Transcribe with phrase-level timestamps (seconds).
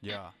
[0.00, 0.32] Ya.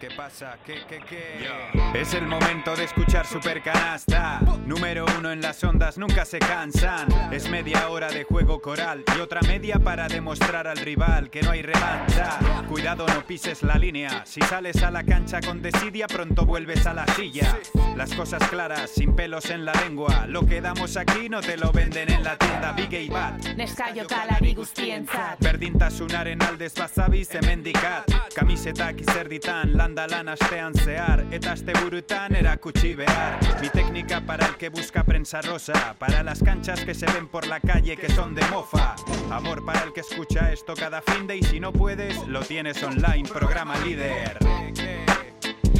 [0.00, 0.56] ¿Qué pasa?
[0.64, 2.00] ¿Qué, qué, qué?
[2.00, 4.40] Es el momento de escuchar Super Canasta.
[4.64, 7.08] Número uno en las ondas, nunca se cansan.
[7.32, 11.50] Es media hora de juego coral y otra media para demostrar al rival que no
[11.50, 12.38] hay revancha.
[12.68, 14.22] Cuidado, no pises la línea.
[14.24, 17.58] Si sales a la cancha con desidia, pronto vuelves a la silla.
[17.96, 20.26] Las cosas claras, sin pelos en la lengua.
[20.28, 23.44] Lo que damos aquí no te lo venden en la tienda Big y Bat.
[23.56, 28.04] Neskaiokalari guztientzat Berdintasunaren aldez bazabiz hemendikat
[28.34, 33.38] Kamisetak izerditan, landa lan astean zehar Eta asteburutan erakutsi behar.
[33.60, 37.46] Mi técnica para el que busca prensa rosa Para las canchas que se ven por
[37.46, 38.94] la calle que son de mofa.
[39.30, 42.82] Amor para el que escucha esto cada fin de Y si no puedes, lo tienes
[42.82, 44.38] online, programa líder.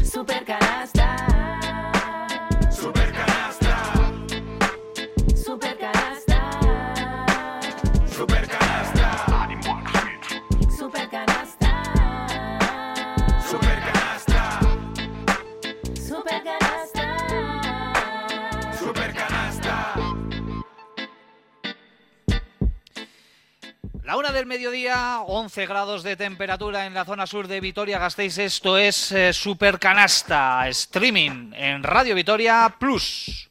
[0.05, 0.45] Super
[24.33, 28.37] Del mediodía, 11 grados de temperatura en la zona sur de Vitoria-Gasteiz.
[28.37, 33.48] Esto es eh, Supercanasta, streaming en Radio Vitoria Plus.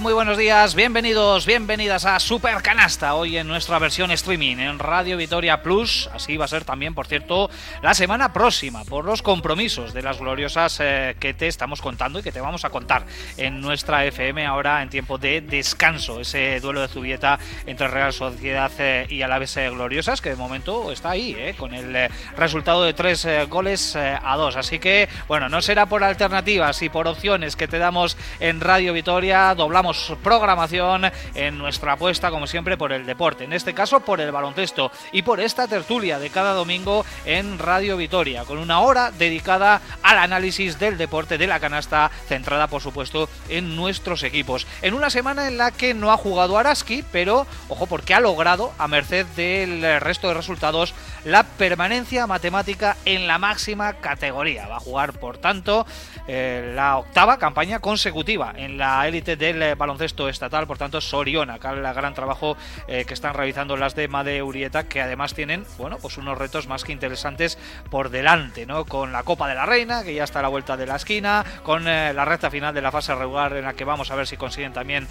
[0.00, 5.16] Muy buenos días, bienvenidos, bienvenidas a Super Canasta, hoy en nuestra versión streaming en Radio
[5.16, 7.50] Vitoria Plus, así va a ser también, por cierto,
[7.82, 12.22] la semana próxima, por los compromisos de las gloriosas eh, que te estamos contando y
[12.22, 13.04] que te vamos a contar
[13.36, 18.70] en nuestra FM ahora en tiempo de descanso, ese duelo de Zubieta entre Real Sociedad
[18.78, 23.26] eh, y Alaves eh, Gloriosas, que de momento está ahí, con el resultado de tres
[23.48, 27.78] goles a dos, así que, bueno, no será por alternativas y por opciones que te
[27.78, 33.52] damos en Radio Vitoria, doblamos programación en nuestra apuesta, como siempre, por el deporte, en
[33.52, 38.44] este caso por el baloncesto y por esta tertulia de cada domingo en Radio Vitoria,
[38.44, 43.76] con una hora dedicada al análisis del deporte de la canasta, centrada, por supuesto, en
[43.76, 44.66] nuestros equipos.
[44.82, 48.72] En una semana en la que no ha jugado Araski, pero, ojo, porque ha logrado,
[48.78, 50.94] a merced del resto de resultados,
[51.24, 54.66] la permanencia matemática en la máxima categoría.
[54.68, 55.86] Va a jugar, por tanto,
[56.26, 61.54] eh, la octava campaña consecutiva en la élite del eh, baloncesto estatal, por tanto, Soriona,
[61.54, 62.56] acá el gran trabajo
[62.86, 66.66] eh, que están realizando las de Made Urieta, que además tienen, bueno, pues unos retos
[66.66, 67.58] más que interesantes
[67.90, 68.84] por delante, ¿no?
[68.84, 71.44] Con la Copa de la Reina, que ya está a la vuelta de la esquina,
[71.62, 74.26] con eh, la recta final de la fase regular en la que vamos a ver
[74.26, 75.06] si consiguen también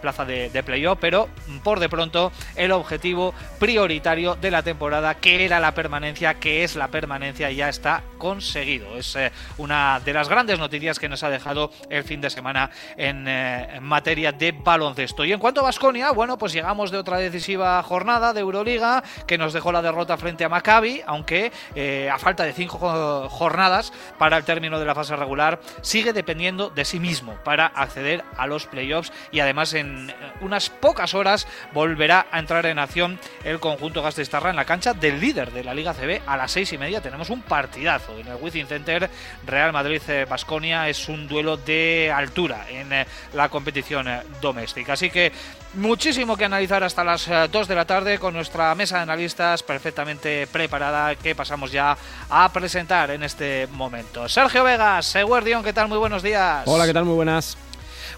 [0.00, 5.14] plaza de, de playoff, pero mm, por de pronto el objetivo prioritario de la temporada,
[5.16, 8.96] que era la permanencia, que es la permanencia, ya está conseguido.
[8.96, 9.16] Es
[9.58, 13.26] una de las grandes noticias que nos ha dejado el fin de semana en,
[13.62, 15.24] eh, en materia de baloncesto.
[15.24, 19.38] Y en cuanto a Vasconia, bueno, pues llegamos de otra decisiva jornada de Euroliga que
[19.38, 23.92] nos dejó la derrota frente a Maccabi, aunque eh, a falta de cinco jo- jornadas
[24.18, 28.46] para el término de la fase regular, sigue dependiendo de sí mismo para acceder a
[28.46, 33.60] los playoffs y además en eh, unas pocas horas volverá a entrar en acción el
[33.60, 36.78] conjunto Gasteiztarra en la cancha del líder de la Liga CB a las seis y
[36.78, 37.00] media.
[37.00, 39.08] Tenemos un partidazo en el Wizzing Center.
[39.46, 43.06] Real Madrid-Basconia es un duelo de altura en eh,
[43.44, 44.94] la competición eh, doméstica.
[44.94, 45.32] Así que
[45.74, 50.46] muchísimo que analizar hasta las 2 de la tarde con nuestra mesa de analistas perfectamente
[50.46, 51.96] preparada que pasamos ya
[52.30, 54.28] a presentar en este momento.
[54.28, 55.88] Sergio Vegas, Eguardión, ¿qué tal?
[55.88, 56.62] Muy buenos días.
[56.66, 57.04] Hola, ¿qué tal?
[57.04, 57.56] Muy buenas.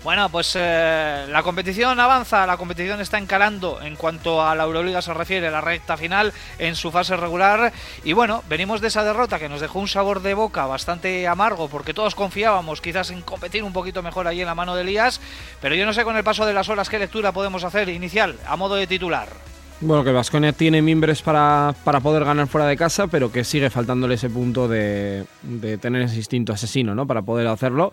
[0.06, 5.03] Bueno, pues eh, la competición avanza, la competición está encalando en cuanto a la Euroliga
[5.03, 7.72] se refiere, la recta final en su fase regular.
[8.05, 11.67] Y bueno, venimos de esa derrota que nos dejó un sabor de boca bastante amargo
[11.67, 15.20] porque todos confiábamos quizás en competir un poquito mejor ahí en la mano de Elías.
[15.61, 18.37] Pero yo no sé con el paso de las horas qué lectura podemos hacer inicial
[18.47, 19.26] a modo de titular.
[19.81, 23.70] Bueno, que Vasconia tiene mimbres para, para poder ganar fuera de casa, pero que sigue
[23.70, 27.08] faltándole ese punto de, de tener ese instinto asesino, ¿no?
[27.08, 27.93] Para poder hacerlo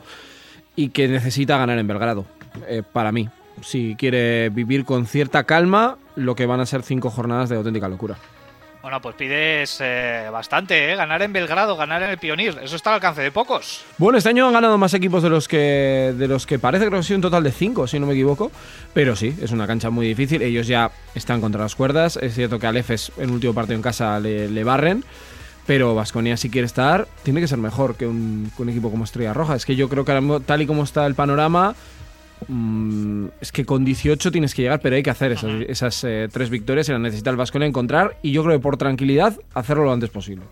[0.75, 2.25] y que necesita ganar en Belgrado,
[2.67, 3.29] eh, para mí.
[3.61, 7.87] Si quiere vivir con cierta calma lo que van a ser cinco jornadas de auténtica
[7.87, 8.17] locura.
[8.83, 10.95] Bueno, pues pides eh, bastante, ¿eh?
[10.97, 12.59] Ganar en Belgrado, ganar en el Pionir.
[12.61, 13.85] Eso está al alcance de pocos.
[13.97, 16.97] Bueno, este año han ganado más equipos de los que de los que parece, creo
[16.97, 18.51] que ha sido un total de cinco, si no me equivoco.
[18.93, 20.41] Pero sí, es una cancha muy difícil.
[20.41, 22.17] Ellos ya están contra las cuerdas.
[22.17, 25.05] Es cierto que al EFES en el último partido en casa le, le barren.
[25.65, 29.05] Pero Vasconia, si quiere estar, tiene que ser mejor que un, que un equipo como
[29.05, 29.55] Estrella Roja.
[29.55, 31.73] Es que yo creo que ahora tal y como está el panorama,
[32.47, 36.27] mm, es que con 18 tienes que llegar, pero hay que hacer esas, esas, eh,
[36.31, 36.87] tres victorias.
[36.87, 38.17] Se las necesita el Vasconia encontrar.
[38.21, 40.43] Y yo creo que por tranquilidad, hacerlo lo antes posible.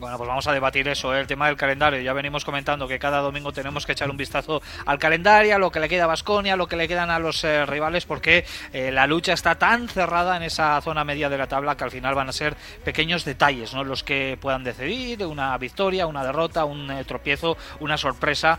[0.00, 1.20] Bueno, pues vamos a debatir eso, ¿eh?
[1.20, 2.00] el tema del calendario.
[2.00, 5.70] Ya venimos comentando que cada domingo tenemos que echar un vistazo al calendario, a lo
[5.70, 8.90] que le queda a Basconia, lo que le quedan a los eh, rivales, porque eh,
[8.92, 12.14] la lucha está tan cerrada en esa zona media de la tabla que al final
[12.14, 13.84] van a ser pequeños detalles, ¿no?
[13.84, 18.58] Los que puedan decidir una victoria, una derrota, un tropiezo, una sorpresa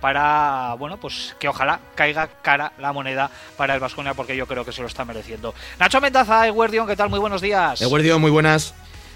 [0.00, 4.64] para, bueno, pues que ojalá caiga cara la moneda para el Basconia, porque yo creo
[4.64, 5.54] que se lo está mereciendo.
[5.78, 7.10] Nacho Mendaza, Eguardión, ¿qué tal?
[7.10, 7.80] Muy buenos días.
[7.80, 8.74] Eguardión, muy buenas.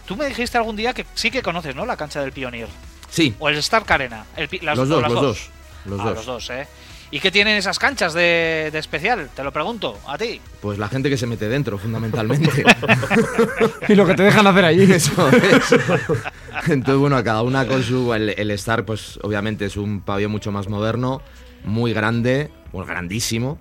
[0.09, 1.85] Tú me dijiste algún día que sí que conoces, ¿no?
[1.85, 2.69] La cancha del Pioneer.
[3.11, 3.35] Sí.
[3.39, 4.25] O el Stark Arena.
[4.37, 5.51] El, las, los, dos, los dos,
[5.85, 6.15] Los ah, dos.
[6.15, 6.67] Los dos, ¿eh?
[7.11, 9.29] ¿Y qué tienen esas canchas de, de, especial?
[9.35, 10.41] Te lo pregunto, a ti.
[10.63, 12.65] Pues la gente que se mete dentro, fundamentalmente.
[13.89, 14.91] y lo que te dejan hacer allí.
[14.91, 15.75] Eso es.
[16.69, 18.15] Entonces, bueno, a cada una con su...
[18.15, 21.21] El, el Star, pues obviamente es un pabellón mucho más moderno,
[21.65, 23.59] muy grande, bueno, grandísimo.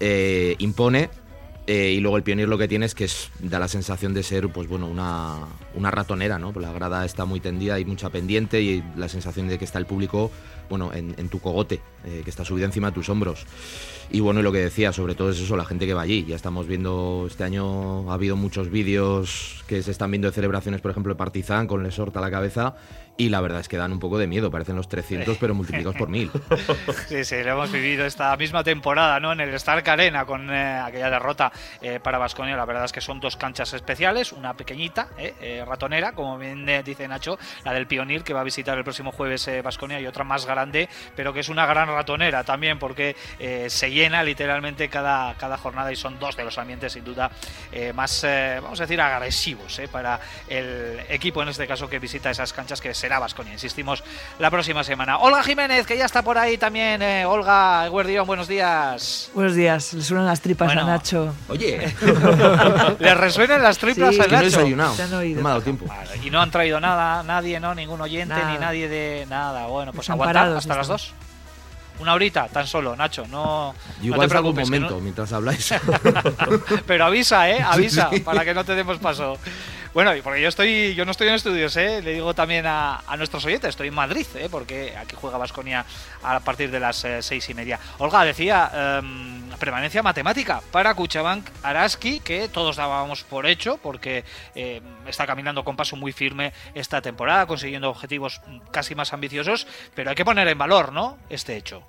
[0.00, 1.10] Eh, impone,
[1.66, 4.22] eh, y luego el Pioneer lo que tiene es que es, da la sensación de
[4.22, 6.52] ser pues bueno una, una ratonera, ¿no?
[6.58, 9.86] La grada está muy tendida y mucha pendiente y la sensación de que está el
[9.86, 10.30] público
[10.68, 13.44] bueno, en, tu cogote, eh, que está subido encima de tus hombros.
[14.14, 16.26] Y bueno, y lo que decía, sobre todo es eso, la gente que va allí.
[16.26, 20.82] Ya estamos viendo, este año ha habido muchos vídeos que se están viendo de celebraciones,
[20.82, 22.74] por ejemplo, de Partizan con Lesorta a la cabeza,
[23.16, 25.96] y la verdad es que dan un poco de miedo, parecen los 300 pero multiplicados
[25.96, 26.30] por mil.
[27.08, 29.32] Sí, sí, lo hemos vivido esta misma temporada, ¿no?
[29.32, 33.00] En el Stark Arena con eh, aquella derrota eh, para Vasconia, la verdad es que
[33.00, 38.24] son dos canchas especiales, una pequeñita, eh, ratonera, como bien dice Nacho, la del Pionir
[38.24, 41.48] que va a visitar el próximo jueves Vasconia y otra más grande, pero que es
[41.48, 43.14] una gran ratonera también porque
[43.68, 47.30] se llena literalmente cada, cada jornada y son dos de los ambientes sin duda
[47.94, 48.26] más,
[48.62, 52.94] vamos a decir, agresivos para el equipo en este caso que visita esas canchas que
[52.94, 54.02] será Vasconia, insistimos,
[54.38, 55.18] la próxima semana.
[55.18, 57.02] Olga Jiménez, que ya está por ahí también.
[57.02, 59.30] Eh, Olga Guardión, buenos días.
[59.34, 61.34] Buenos días, le suenan las tripas a Nacho.
[61.48, 61.94] Oye,
[62.98, 64.30] le resuenan las tripas a Nacho.
[64.30, 65.86] no he desayunado, no me ha dado tiempo.
[66.22, 67.74] y no han traído nada, nadie, ¿no?
[67.74, 69.66] Ningún oyente, ni nadie de nada.
[69.66, 71.14] Bueno, pues aguantar hasta las dos.
[72.02, 73.24] Una horita, tan solo, Nacho.
[73.28, 74.64] No, igual no te preocupes.
[74.64, 75.72] un momento mientras habláis.
[76.86, 77.62] Pero avisa, ¿eh?
[77.62, 79.38] Avisa, para que no te demos paso.
[79.94, 82.00] Bueno, porque yo estoy, yo no estoy en estudios, ¿eh?
[82.00, 84.48] le digo también a, nuestros oyentes, estoy en Madrid, ¿eh?
[84.50, 85.84] porque aquí juega Vasconia
[86.22, 87.78] a partir de las eh, seis y media.
[87.98, 94.24] Olga decía em, permanencia matemática para Kuchabank Araski, que todos dábamos por hecho, porque
[94.54, 98.40] em, está caminando con paso muy firme esta temporada, consiguiendo objetivos
[98.70, 101.18] casi más ambiciosos, pero hay que poner en valor, ¿no?
[101.28, 101.82] Este hecho.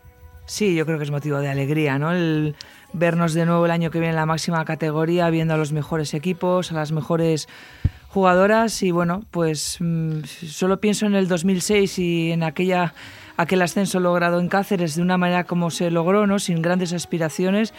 [0.46, 2.12] Sí, yo creo que es motivo de alegría, ¿no?
[2.12, 2.58] El
[2.92, 6.14] vernos de nuevo el año que viene en la máxima categoría, viendo a los mejores
[6.14, 7.48] equipos, a las mejores
[8.13, 12.94] jugadoras y bueno, pues mm, solo pienso en el 2006 y en aquella
[13.38, 16.38] aquel ascenso logrado en Cáceres de una manera como se logró, ¿no?
[16.38, 17.74] Sin grandes aspiraciones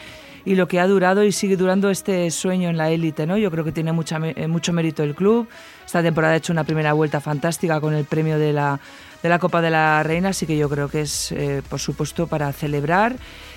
[0.45, 3.37] y lo que ha durado y sigue durando este sueño en la élite, ¿no?
[3.39, 5.49] Yo creo que tiene mucha, eh, mucho mérito el club.
[5.87, 8.81] Esta temporada ha hecho una primera vuelta fantástica con el premio de la,
[9.23, 12.27] de la Copa de la Reina, así que yo creo que es, eh, por supuesto,
[12.27, 13.15] para celebrar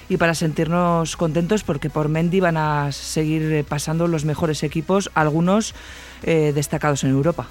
[0.09, 5.11] y para sentirnos contentos porque por Mendy van a seguir eh, pasando los mejores equipos,
[5.13, 5.73] algunos
[6.23, 7.47] eh, destacados en Europa.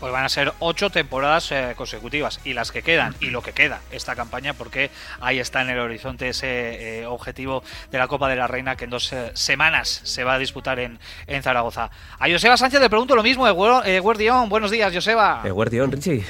[0.00, 3.52] Pues van a ser ocho temporadas eh, consecutivas y las que quedan y lo que
[3.52, 4.90] queda esta campaña porque
[5.20, 7.62] ahí está en el horizonte ese objetivo
[7.92, 10.98] de la Copa de la Reina que en dos semanas se va a disputar en,
[11.28, 11.90] en Zaragoza.
[12.18, 14.48] A Joseba Sánchez le pregunto lo mismo, Guardión.
[14.48, 15.42] Buenos días, Joseba.
[15.48, 16.24] Guardión, Richie.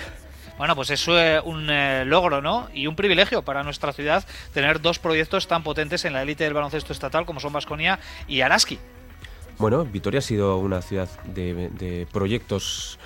[0.63, 2.69] Bueno, pues eso es un eh, logro, ¿no?
[2.73, 6.55] Y un privilegio para nuestra ciudad tener dos proyectos tan potentes en la élite del
[6.55, 8.79] baloncesto estatal como son Vasconia y Araski.
[9.59, 13.01] Bueno, Vitoria ha sido una ciudad de, proyectos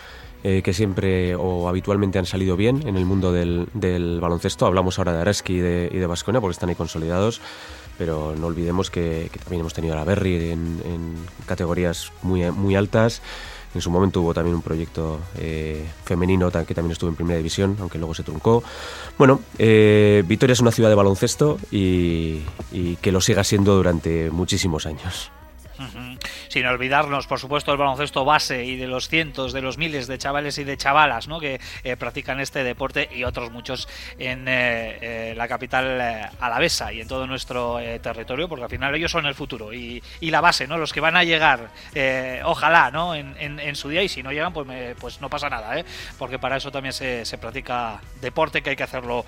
[0.45, 4.67] eh, que siempre o habitualmente han salido bien en el mundo del, baloncesto.
[4.67, 7.41] Hablamos ahora de Araski y de Vasconia porque están ahí consolidados
[7.97, 11.15] pero no olvidemos que, también hemos tenido a la Berry en, en,
[11.47, 13.23] categorías muy, muy altas
[13.76, 17.76] en su momento hubo también un proyecto eh, femenino que también estuvo en primera división,
[17.80, 18.64] aunque luego se truncó.
[19.18, 22.42] Bueno, eh, Vitoria es una ciudad de baloncesto y
[23.00, 25.30] que lo siga siendo durante muchísimos años
[26.49, 30.19] sin olvidarnos, por supuesto, del baloncesto base y de los cientos, de los miles de
[30.19, 31.41] chavales y de chavalas ¿no?
[31.41, 33.88] que eh, practican este deporte y otros muchos
[34.19, 34.99] en eh,
[35.31, 39.35] eh, la capital alavesa y en todo nuestro territorio, porque al final ellos son el
[39.35, 40.76] futuro y, la base, ¿no?
[40.76, 41.71] los que van a llegar,
[42.45, 43.15] ojalá, ¿no?
[43.15, 44.67] En, su día y si no llegan, pues,
[44.99, 45.83] pues no pasa nada,
[46.19, 49.25] porque para eso también se, practica deporte, que hay que hacerlo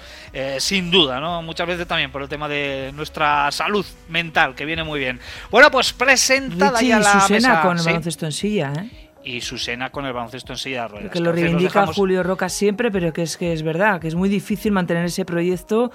[0.58, 1.40] sin duda, ¿no?
[1.42, 5.20] muchas veces también por el tema de nuestra salud mental, que viene muy bien.
[5.50, 9.08] Bueno, pues presentada ya la Susana con el baloncesto en silla, ¿eh?
[9.24, 11.10] y Susena con el baloncesto en silla de ruedas.
[11.12, 14.28] Que lo reivindica Julio Roca siempre, pero que es que es verdad, que es muy
[14.28, 15.92] difícil mantener ese proyecto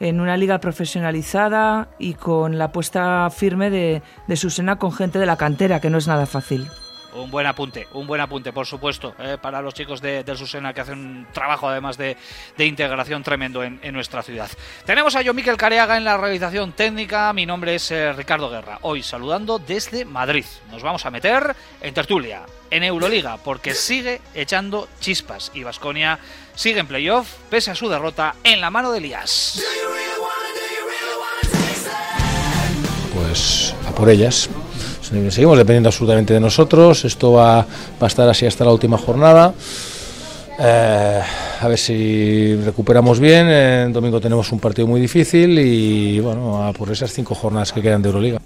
[0.00, 5.26] en una liga profesionalizada y con la apuesta firme de, de Susena con gente de
[5.26, 6.68] la cantera, que no es nada fácil.
[7.14, 10.74] Un buen apunte, un buen apunte, por supuesto, eh, para los chicos de, del Susena
[10.74, 12.16] que hacen un trabajo además de,
[12.58, 14.50] integración tremendo en, nuestra ciudad.
[14.84, 17.32] Tenemos a yo Miquel Careaga en la realización técnica.
[17.32, 18.78] Mi nombre es eh, Ricardo Guerra.
[18.82, 20.44] Hoy saludando desde Madrid.
[20.72, 26.18] Nos vamos a meter en tertulia, en Euroliga, porque sigue echando chispas y Vasconia
[26.56, 29.62] sigue en playoff pese a su derrota en la mano de Elías.
[33.14, 34.50] Pues a por ellas.
[35.04, 37.04] Seguimos dependiendo absolutamente de nosotros.
[37.04, 37.66] Esto va,
[38.00, 39.52] a estar así hasta la última jornada.
[40.58, 41.20] Eh,
[41.60, 43.48] a ver si recuperamos bien.
[43.48, 47.82] En domingo tenemos un partido muy difícil y bueno, a por esas cinco jornadas que
[47.82, 48.40] quedan de Euroliga.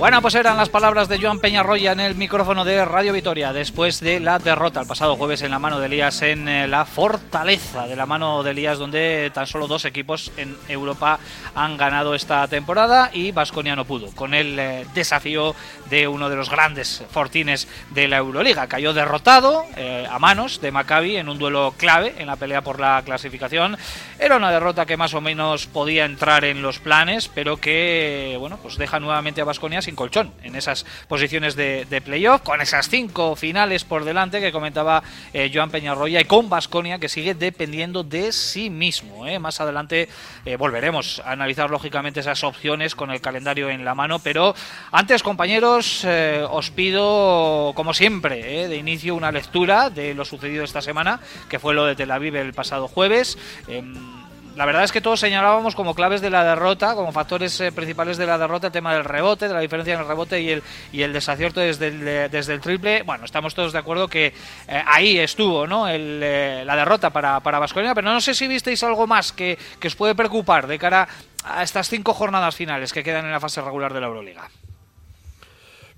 [0.00, 4.00] Bueno, pues eran las palabras de Joan Peñarroya en el micrófono de Radio Vitoria después
[4.00, 7.86] de la derrota el pasado jueves en la mano de Elías en eh, la fortaleza
[7.86, 11.20] de la mano de Elías donde tan solo dos equipos en Europa
[11.54, 15.54] han ganado esta temporada y Vasconia no pudo con el eh, desafío
[15.90, 18.68] de uno de los grandes fortines de la Euroliga.
[18.68, 22.80] Cayó derrotado eh, a manos de Maccabi en un duelo clave en la pelea por
[22.80, 23.76] la clasificación.
[24.18, 28.58] Era una derrota que más o menos podía entrar en los planes, pero que bueno,
[28.62, 33.84] pues deja nuevamente a Vasconia colchón en esas posiciones de, playoff, con esas cinco finales
[33.84, 38.70] por delante que comentaba eh, Joan Peñarroya y con Basconia que sigue dependiendo de sí
[38.70, 39.26] mismo.
[39.26, 39.38] Eh.
[39.38, 40.08] Más adelante
[40.44, 44.54] eh, volveremos a analizar lógicamente esas opciones con el calendario en la mano, pero
[44.92, 46.06] antes compañeros
[46.50, 51.74] os pido como siempre de inicio una lectura de lo sucedido esta semana, que fue
[51.74, 53.38] lo de Tel Aviv el pasado jueves.
[54.56, 58.18] La verdad es que todos señalábamos como claves de la derrota, como factores eh, principales
[58.18, 60.62] de la derrota, el tema del rebote, de la diferencia en el rebote y el,
[60.92, 63.02] y el desacierto desde el, eh, desde el triple.
[63.02, 65.86] Bueno, estamos todos de acuerdo que eh, ahí estuvo ¿no?
[65.86, 67.60] la derrota para, para
[67.94, 71.08] pero no sé si visteis algo más que, que os puede preocupar de cara
[71.44, 74.50] a estas cinco jornadas finales que quedan en la fase regular de la Euroliga.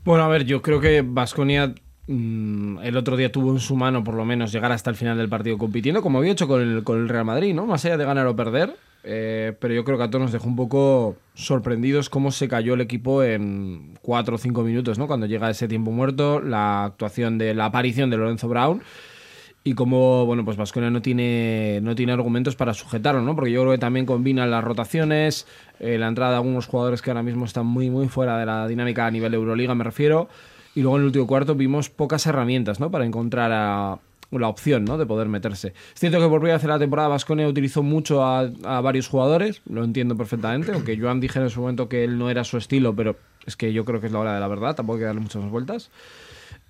[0.04, 1.72] Bueno, a ver, yo creo que Vasconia
[2.08, 5.28] el otro día tuvo en su mano por lo menos llegar hasta el final del
[5.28, 7.66] partido compitiendo, como había hecho con el, con el Real Madrid, ¿no?
[7.66, 8.76] Más allá de ganar o perder.
[9.04, 12.74] Eh, pero yo creo que a todos nos dejó un poco sorprendidos cómo se cayó
[12.74, 15.06] el equipo en 4 o 5 minutos, ¿no?
[15.06, 18.82] Cuando llega ese tiempo muerto, la actuación de la aparición de Lorenzo Brown
[19.64, 23.34] y cómo, bueno, pues Vasconia no tiene, no tiene argumentos para sujetarlo, ¿no?
[23.34, 25.46] Porque yo creo que también combina las rotaciones,
[25.78, 28.66] eh, la entrada de algunos jugadores que ahora mismo están muy, muy fuera de la
[28.66, 30.28] dinámica a nivel Euroliga, me refiero.
[30.74, 32.90] Y luego en el último cuarto vimos pocas herramientas ¿no?
[32.90, 33.50] para encontrar
[34.30, 34.96] la opción ¿no?
[34.96, 35.68] de poder meterse.
[35.94, 38.50] Es cierto que por primera vez en la temporada Vasconia utilizó mucho a,
[38.80, 42.44] varios jugadores, lo entiendo perfectamente, aunque Joan dije en su momento que él no era
[42.44, 44.96] su estilo, pero es que yo creo que es la hora de la verdad, tampoco
[44.96, 45.90] hay que darle muchas más vueltas.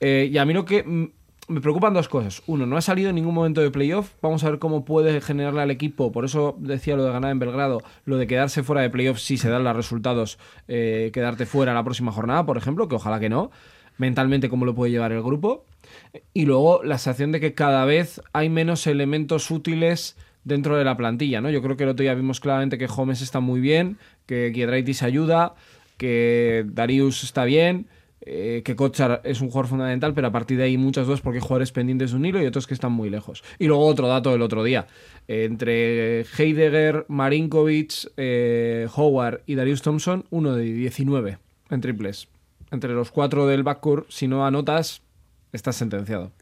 [0.01, 1.13] Eh, y a mí lo que
[1.49, 2.43] me preocupan dos cosas.
[2.47, 4.13] Uno, no ha salido en ningún momento de playoff.
[4.23, 6.13] Vamos a ver cómo puede generarle al equipo.
[6.13, 9.37] Por eso decía lo de ganar en Belgrado, lo de quedarse fuera de playoff si
[9.37, 13.29] se dan los resultados, eh, quedarte fuera la próxima jornada, por ejemplo, que ojalá que
[13.29, 13.51] no
[14.03, 15.65] mentalmente cómo lo puede llevar el grupo.
[16.35, 20.97] Y luego la sensación de que cada vez hay menos elementos útiles dentro de la
[20.97, 21.51] plantilla, ¿no?
[21.51, 25.05] Yo creo que el otro día vimos claramente que Gómez está muy bien, que Giedraitis
[25.05, 25.55] ayuda,
[25.99, 27.87] que Darius está bien,
[28.23, 31.39] eh, que Kochar es un jugador fundamental, pero a partir de ahí muchas dudas porque
[31.39, 33.45] hay jugadores pendientes de un hilo y otros que están muy lejos.
[33.61, 34.89] Y luego otro dato del otro día.
[35.29, 41.39] entre Heidegger, Marinkovic, eh, Howard y Darius Thompson, uno de 19
[41.71, 42.32] en triples
[42.73, 45.03] entre los cuatro del backcourt, si no anotas,
[45.53, 46.33] estás sentenciado.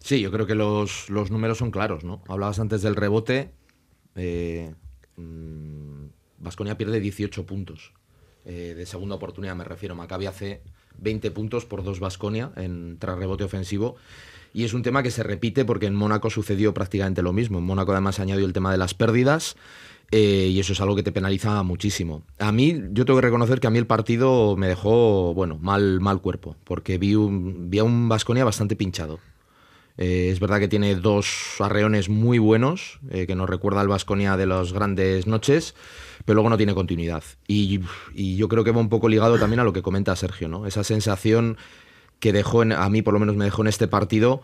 [0.00, 2.22] Sí, yo creo que los, números son claros, ¿no?
[2.28, 3.52] Hablabas antes del rebote.
[4.14, 4.74] Vasconia eh,
[5.16, 7.92] mm, pierde 18 puntos.
[8.44, 9.94] Eh, de segunda oportunidad me refiero.
[9.94, 10.62] Maccabi hace
[10.98, 13.96] 20 puntos por dos Vasconia en tras rebote ofensivo.
[14.52, 17.58] Y es un tema que se repite porque en Mónaco sucedió prácticamente lo mismo.
[17.58, 19.56] En Mónaco además añadió el tema de las pérdidas.
[20.12, 22.22] Eh, y eso es algo que te penaliza muchísimo.
[22.38, 26.00] A mí, yo tengo que reconocer que a mí el partido me dejó, bueno, mal,
[26.00, 29.18] mal cuerpo, porque vi, un, vi a un Vasconia bastante pinchado.
[29.98, 34.36] Eh, es verdad que tiene dos arreones muy buenos, eh, que nos recuerda al Vasconia
[34.36, 35.74] de las grandes noches,
[36.24, 37.24] pero luego no tiene continuidad.
[37.48, 37.80] Y,
[38.14, 40.66] y, yo creo que va un poco ligado también a lo que comenta Sergio, ¿no?
[40.66, 41.56] Esa sensación
[42.20, 44.42] que dejó, en, a mí por lo menos me dejó en este partido,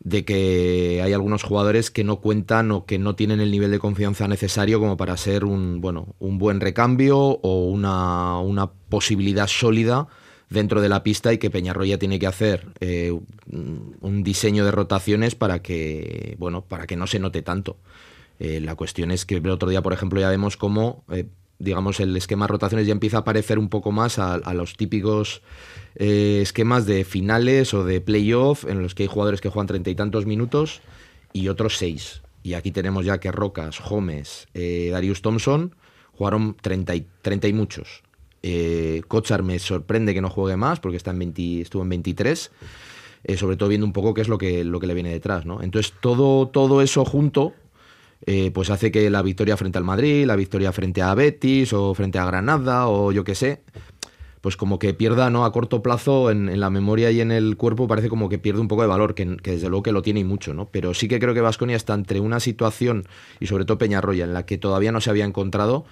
[0.00, 3.78] de que hay algunos jugadores que no cuentan o que no tienen el nivel de
[3.78, 10.08] confianza necesario como para ser un, bueno, un buen recambio o una, una posibilidad sólida
[10.50, 13.18] dentro de la pista y que Peñarroya tiene que hacer eh,
[13.50, 17.76] un diseño de rotaciones para que, bueno, para que no se note tanto.
[18.38, 21.26] Eh, la cuestión es que el otro día, por ejemplo, ya vemos cómo, eh,
[21.58, 24.76] digamos, el esquema de rotaciones ya empieza a parecer un poco más a, a los
[24.76, 25.42] típicos
[25.98, 29.90] eh, esquemas de finales o de playoff en los que hay jugadores que juegan treinta
[29.90, 30.80] y tantos minutos
[31.32, 32.22] y otros seis.
[32.42, 35.74] Y aquí tenemos ya que Rocas, Gómez, eh, Darius Thompson
[36.12, 38.02] jugaron 30 y, 30 y muchos.
[38.42, 42.50] Eh, Kochar me sorprende que no juegue más porque está en 20 estuvo en 23.
[43.24, 45.44] eh, sobre todo viendo un poco qué es lo que, lo que le viene detrás.
[45.44, 45.62] ¿no?
[45.62, 47.54] Entonces todo, todo eso junto
[48.52, 52.18] pues hace que la victoria frente al Madrid, la victoria frente a Betis o frente
[52.18, 53.62] a Granada o yo qué sé,
[54.40, 55.44] pues como que pierda ¿no?
[55.44, 58.60] a corto plazo en, en la memoria y en el cuerpo parece como que pierde
[58.60, 60.66] un poco de valor, que, desde luego que lo tiene y mucho, ¿no?
[60.66, 63.04] Pero sí que creo que Vasconia está entre una situación,
[63.40, 65.84] y sobre todo Peñarroya, en la que todavía no se había encontrado,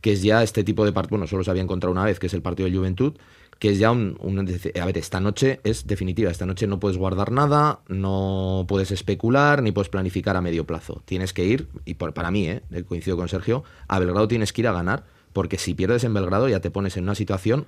[0.00, 2.26] que es ya este tipo de partido, bueno, solo se había encontrado una vez, que
[2.26, 3.14] es el partido de Juventud,
[3.58, 4.38] que es ya un, un-
[4.80, 9.62] A ver, esta noche es definitiva, esta noche no puedes guardar nada, no puedes especular,
[9.62, 11.02] ni puedes planificar a medio plazo.
[11.06, 12.62] Tienes que ir, y por, para mí, ¿eh?
[12.86, 16.48] coincido con Sergio, a Belgrado tienes que ir a ganar, porque si pierdes en Belgrado
[16.48, 17.66] ya te pones en una situación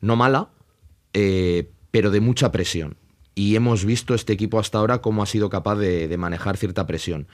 [0.00, 0.50] no mala,
[1.12, 2.96] eh, pero de mucha presión.
[3.34, 7.26] Y hemos visto este equipo hasta ahora cómo ha sido capaz de, manejar cierta presión.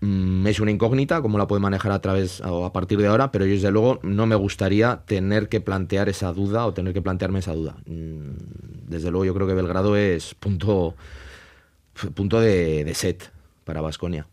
[0.00, 3.32] Mm, es una incógnita cómo la puede manejar a través o a partir de ahora,
[3.32, 7.02] pero yo desde luego no me gustaría tener que plantear esa duda o tener que
[7.02, 7.76] plantearme esa duda.
[7.86, 10.94] Mm, Desde luego yo creo que Belgrado es punto,
[12.14, 13.32] punto de, de set
[13.64, 14.26] para Vasconia.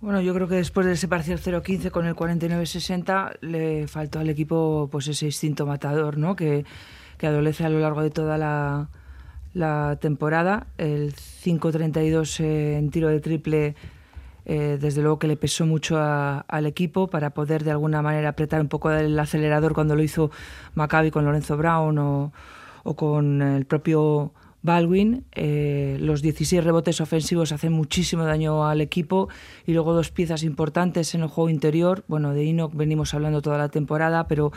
[0.00, 4.30] Bueno, yo creo que después de ese parcial 0-15 con el 49-60 le faltó al
[4.30, 6.36] equipo pues ese instinto matador, ¿no?
[6.36, 6.64] Que,
[7.18, 8.88] que adolece a lo largo de toda la,
[10.00, 10.68] temporada.
[10.78, 13.74] El 5-32 eh, en tiro de triple,
[14.46, 18.30] eh, desde luego que le pesó mucho a- al equipo para poder de alguna manera
[18.30, 20.30] apretar un poco el acelerador cuando lo hizo
[20.76, 22.32] Maccabi con Lorenzo Brown o
[22.96, 25.24] con el propio Baldwin.
[25.32, 29.28] Eh, los 16 rebotes ofensivos hacen muchísimo daño al equipo
[29.66, 32.04] y luego dos piezas importantes en el juego interior.
[32.08, 34.52] Bueno, de Enoch venimos hablando toda la temporada, pero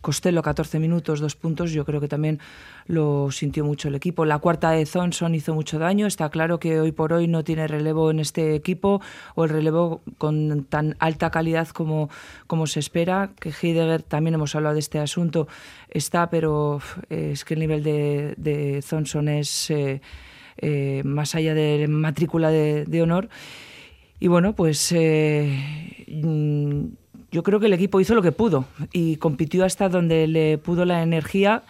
[0.00, 2.38] Costello 14 minutos, dos puntos, yo creo que también
[2.86, 4.26] lo sintió mucho el equipo.
[4.26, 6.06] La cuarta de Thompson hizo mucho daño.
[6.06, 9.00] Está claro que hoy por hoy no tiene relevo en este equipo
[9.34, 12.10] o el relevo con tan alta calidad como,
[12.46, 13.30] como se espera.
[13.40, 15.48] Que Heidegger, también hemos hablado de este asunto,
[15.88, 20.00] está, pero uf, es que el nivel de, de Thompson es eh,
[20.58, 23.28] eh, más allá de matrícula de, de honor.
[24.20, 26.84] Y bueno, pues eh, mm,
[27.30, 30.84] yo creo que el equipo hizo lo que pudo y compitió hasta donde le pudo
[30.84, 31.64] la energía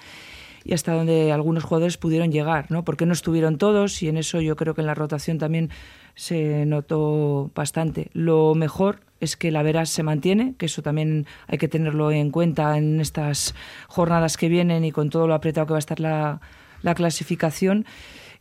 [0.65, 2.85] y hasta donde algunos jugadores pudieron llegar, ¿no?
[2.85, 5.71] Porque no estuvieron todos y en eso yo creo que en la rotación también
[6.15, 8.11] se notó bastante.
[8.13, 12.31] Lo mejor es que la veras se mantiene, que eso también hay que tenerlo en
[12.31, 13.55] cuenta en estas
[13.89, 16.41] jornadas que vienen y con todo lo apretado que va a estar la,
[16.85, 17.87] la clasificación.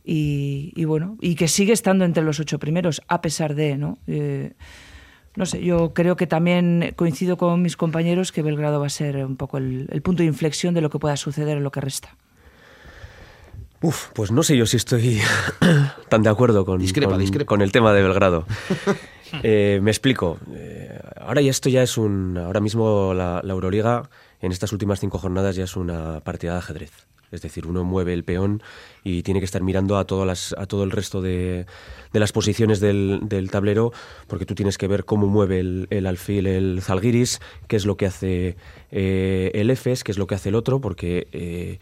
[0.04, 3.96] Y, y bueno, y que sigue estando entre los ocho primeros, a pesar de, ¿no?
[4.06, 4.52] Eh,
[5.34, 9.24] no sé, yo creo que también coincido con mis compañeros que Belgrado va a ser
[9.24, 11.80] un poco el, el punto de inflexión de lo que pueda suceder en lo que
[11.80, 12.16] resta.
[13.80, 15.20] Uf, pues no sé yo si estoy
[16.10, 17.48] tan de acuerdo con, Discrepa, con, discrepa.
[17.48, 18.46] con el tema de Belgrado.
[19.42, 20.38] Eh, me explico.
[20.54, 22.38] Eh, ahora ya esto ya es un.
[22.38, 24.08] Ahora mismo la, la Euroliga
[24.44, 27.06] en estas últimas cinco jornadas ya es una partida de ajedrez.
[27.30, 28.62] Es decir, uno mueve el peón
[29.02, 31.66] y tiene que estar mirando a, todas las, a todo el resto de,
[32.12, 33.92] las posiciones del, tablero,
[34.28, 37.96] porque tú tienes que ver cómo mueve el, el alfil el Zalgiris, qué es lo
[37.96, 38.56] que hace
[38.92, 41.78] eh, el Efes, qué es lo que hace el otro, porque eh,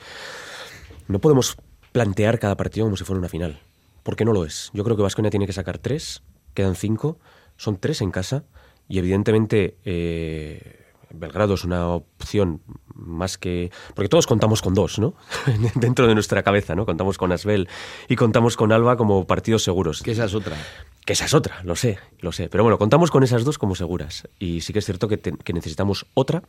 [1.08, 1.56] no podemos
[1.90, 3.60] plantear cada partido como si fuera una final,
[4.04, 4.70] porque no lo es.
[4.72, 6.22] Yo creo que Vasconia tiene que sacar tres,
[6.54, 7.18] quedan cinco,
[7.56, 8.44] son tres en casa,
[8.88, 10.81] y evidentemente eh,
[11.14, 12.62] Belgrado es una opción
[12.94, 13.70] más que...
[13.94, 15.14] Porque todos contamos con dos, ¿no?
[15.74, 16.84] Dentro de nuestra cabeza, ¿no?
[16.86, 17.68] Contamos con Asbel
[18.08, 20.02] y contamos con Alba como partidos seguros.
[20.02, 20.56] Que esa es otra.
[21.04, 22.48] Que esa es otra, lo sé, lo sé.
[22.48, 24.28] Pero bueno, contamos con esas dos como seguras.
[24.38, 26.42] Y sí que es cierto que, te- que necesitamos otra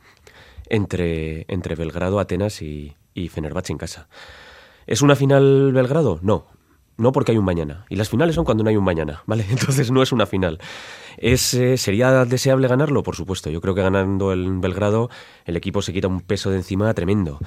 [0.68, 4.08] entre, entre Belgrado, Atenas y, y Fenerbahce en casa.
[4.86, 6.18] ¿Es una final Belgrado?
[6.22, 6.46] No.
[6.96, 7.84] No porque hay un mañana.
[7.88, 9.44] Y las finales son cuando no hay un mañana, ¿vale?
[9.48, 10.58] Entonces no es una final.
[11.16, 13.02] ¿Es, eh, ¿Sería deseable ganarlo?
[13.02, 13.50] Por supuesto.
[13.50, 15.10] Yo creo que ganando el Belgrado
[15.44, 17.38] el equipo se quita un peso de encima tremendo.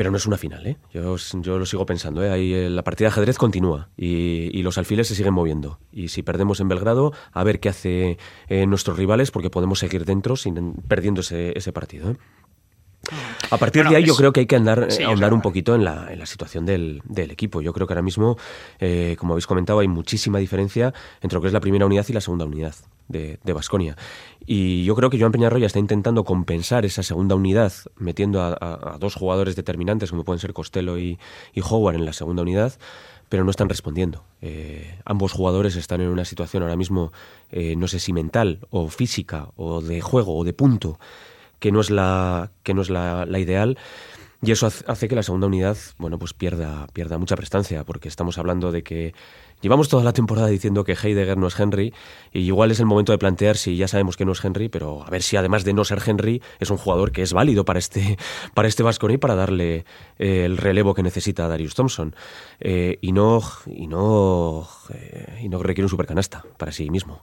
[0.00, 0.78] Pero no es una final, ¿eh?
[0.94, 2.30] Yo, yo lo sigo pensando, ¿eh?
[2.34, 5.78] Eh, la partida de ajedrez continúa y, y los alfiles se siguen moviendo.
[5.92, 8.16] Y si perdemos en Belgrado, a ver qué hace
[8.48, 12.16] eh, nuestros rivales, porque podemos seguir dentro sin perdiendo ese, ese partido.
[13.50, 15.40] A partir Bueno, de ahí yo creo que hay que andar, Sí, eh, ahondar un
[15.40, 17.60] poquito en la, en la situación del, del equipo.
[17.60, 18.36] Yo creo que ahora mismo,
[18.78, 22.12] eh, como habéis comentado, hay muchísima diferencia entre lo que es la primera unidad y
[22.12, 22.74] la segunda unidad
[23.08, 23.96] de Basconia.
[24.46, 28.94] Y yo creo que Joan Peñarroya está intentando compensar esa segunda unidad metiendo a, a-
[28.94, 31.18] a dos jugadores determinantes como pueden ser Costello y,
[31.52, 32.74] y Howard en la segunda unidad,
[33.28, 34.22] pero no están respondiendo.
[34.42, 37.12] Eh, ambos jugadores están en una situación ahora mismo,
[37.50, 41.00] eh, no sé si mental o física o de juego o de punto,
[41.60, 43.78] que no es la, que no es la, ideal.
[44.42, 48.38] Y eso hace- que la segunda unidad, bueno, pues pierda, pierda mucha prestancia, porque estamos
[48.38, 49.14] hablando de que
[49.60, 51.92] llevamos toda la temporada diciendo que Heidegger no es Henry,
[52.32, 55.04] y igual es el momento de plantear si ya sabemos que no es Henry, pero
[55.04, 57.78] a ver si además de no ser Henry, es un jugador que es válido para
[57.78, 58.16] este,
[58.54, 59.84] para este Vasconi para darle
[60.18, 62.16] eh, el relevo que necesita Darius Thompson.
[62.60, 67.20] Eh, y no, y no, eh, y no requiere un supercanasta para sí mismo.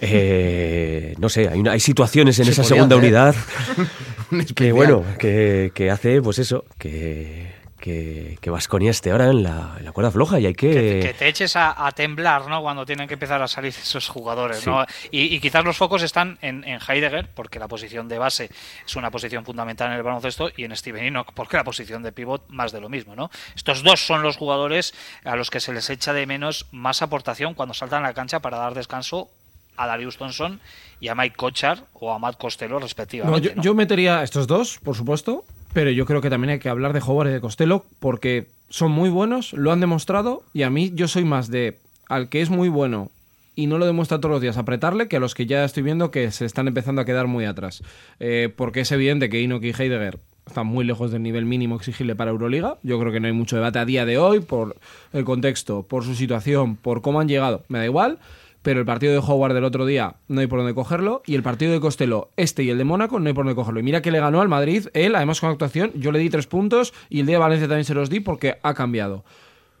[0.00, 3.04] Eh, no sé, hay, una- hay situaciones en Se esa segunda hacer.
[3.08, 3.34] unidad
[4.30, 9.44] Un que bueno, que, que hace pues eso, que que, que Baskonia esté ahora en
[9.44, 10.70] la, en la cuerda floja y hay que...
[10.72, 12.60] que, que te eches a, a temblar, ¿no?
[12.60, 14.70] Cuando tienen que empezar a salir esos jugadores, Sí.
[14.70, 14.84] ¿no?
[15.12, 18.50] Y, y quizás los focos están en, en Heidegger, porque la posición de base
[18.84, 22.10] es una posición fundamental en el baloncesto, y en Steven Enoch, porque la posición de
[22.10, 23.30] pivot más de lo mismo, ¿no?
[23.54, 24.92] Estos dos son los jugadores
[25.24, 28.40] a los que se les echa de menos más aportación cuando saltan a la cancha
[28.40, 29.30] para dar descanso
[29.76, 30.60] a Darius Thompson
[31.00, 33.48] y a Mike Kochar o a Matt Costello No, respectivamente.
[33.48, 33.62] yo, ¿no?
[33.62, 36.92] yo metería a estos dos, por supuesto, pero yo creo que también hay que hablar
[36.92, 40.92] de Howard y de Costello porque son muy buenos, lo han demostrado y a mí
[40.94, 43.10] yo soy más de al que es muy bueno
[43.54, 46.10] y no lo demuestra todos los días apretarle que a los que ya estoy viendo
[46.10, 47.82] que se están empezando a quedar muy atrás.
[48.20, 52.14] Eh, porque es evidente que Enoch y Heidegger están muy lejos del nivel mínimo exigible
[52.14, 52.76] para Euroliga.
[52.82, 54.76] Yo creo que no hay mucho debate a día de hoy por
[55.12, 57.64] el contexto, por su situación, por cómo han llegado.
[57.68, 58.18] Me da igual
[58.66, 61.44] pero el partido de Howard del otro día no hay por dónde cogerlo y el
[61.44, 63.78] partido de Costello, este y el de Mónaco, no hay por dónde cogerlo.
[63.78, 66.48] Y mira que le ganó al Madrid, él, además con actuación, yo le di tres
[66.48, 69.24] puntos y el día de Valencia también se los di porque ha cambiado.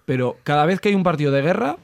[0.04, 1.78] Pero cada vez que hay un partido de guerra,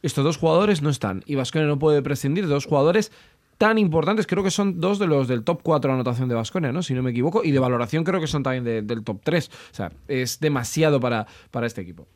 [0.00, 3.12] estos dos jugadores no están y Vasconia no puede prescindir de dos jugadores
[3.58, 6.72] tan importantes, creo que son dos de los del top 4 de anotación de Vasconia,
[6.72, 6.82] ¿no?
[6.82, 9.50] Si no me equivoco, y de valoración creo que son también de- del top 3.
[9.72, 12.06] O sea, es demasiado para, para este equipo.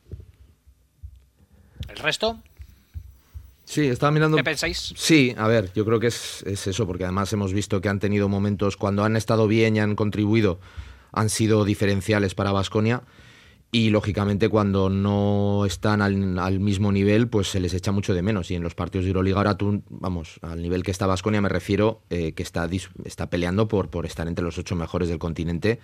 [1.91, 2.39] ¿El resto?
[3.71, 4.37] Sí, estaba mirando.
[4.37, 4.93] ¿Qué pensáis?
[4.97, 8.01] Sí, a ver, yo creo que es, es eso, porque además hemos visto que han
[8.01, 10.59] tenido momentos cuando han estado bien y han contribuido,
[11.13, 13.05] han sido diferenciales para Vasconia.
[13.71, 18.23] Y lógicamente cuando no están al, al mismo nivel, pues se les echa mucho de
[18.23, 18.51] menos.
[18.51, 21.49] Y en los partidos de Euroliga ahora tú, vamos, al nivel que está Vasconia me
[21.49, 22.69] refiero, eh, que está,
[23.05, 25.79] está peleando por, por estar entre los ocho mejores del continente.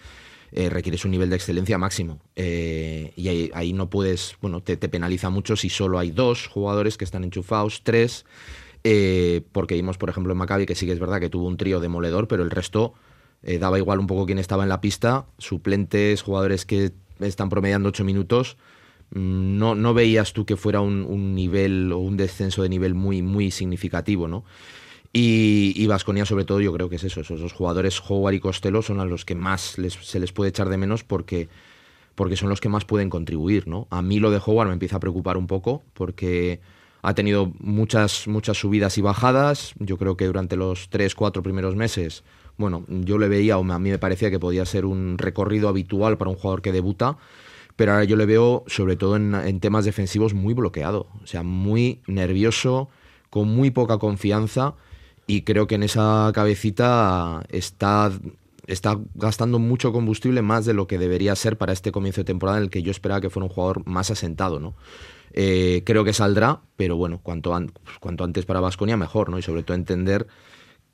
[0.57, 2.19] Eh, requieres un nivel de excelencia máximo.
[2.37, 6.97] Eh, y ahí, ahí no puedes, bueno, te, penaliza mucho si solo hay dos jugadores
[6.99, 8.25] que están enchufados, tres.
[8.85, 11.57] eh, porque vimos, por ejemplo, en Maccabi que sí que es verdad que tuvo un
[11.57, 12.95] trío demoledor, pero el resto
[13.43, 17.89] eh, daba igual un poco quién estaba en la pista, suplentes, jugadores que están promediando
[17.91, 18.57] ocho minutos.
[19.11, 22.95] Mm, No, no veías tú que fuera un, un nivel o un descenso de nivel
[22.95, 24.45] muy, muy significativo, ¿no?
[25.19, 27.23] Y, Vasconia, sobre todo, yo creo que es eso.
[27.23, 30.69] Esos jugadores, Howard y Costello, son a los que más les- se les puede echar
[30.69, 31.49] de menos porque,
[32.15, 33.87] porque son los que más pueden contribuir, ¿no?
[33.89, 36.61] A mí lo de Howard me empieza a preocupar un poco porque
[37.01, 39.73] ha tenido muchas, muchas subidas y bajadas.
[39.79, 42.23] Yo creo que durante los tres, cuatro primeros meses,
[42.59, 46.19] bueno, yo le veía, o a mí me parecía que podía ser un recorrido habitual
[46.19, 47.17] para un jugador que debuta.
[47.77, 51.07] Pero ahora yo le veo, sobre todo en temas defensivos, muy bloqueado.
[51.23, 52.91] O sea, muy nervioso,
[53.31, 54.75] con muy poca confianza.
[55.27, 58.13] Y creo que en esa cabecita está,
[58.67, 62.59] está gastando mucho combustible más de lo que debería ser para este comienzo de temporada
[62.59, 64.75] en el que yo esperaba que fuera un jugador más asentado, ¿no?
[65.33, 69.39] Eh, creo que saldrá, pero bueno, cuanto, an- cuanto antes para Vasconia mejor, ¿no?
[69.39, 70.27] Y sobre todo entender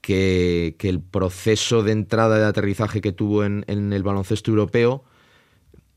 [0.00, 5.04] que, que el proceso de entrada de aterrizaje que tuvo en, en el baloncesto europeo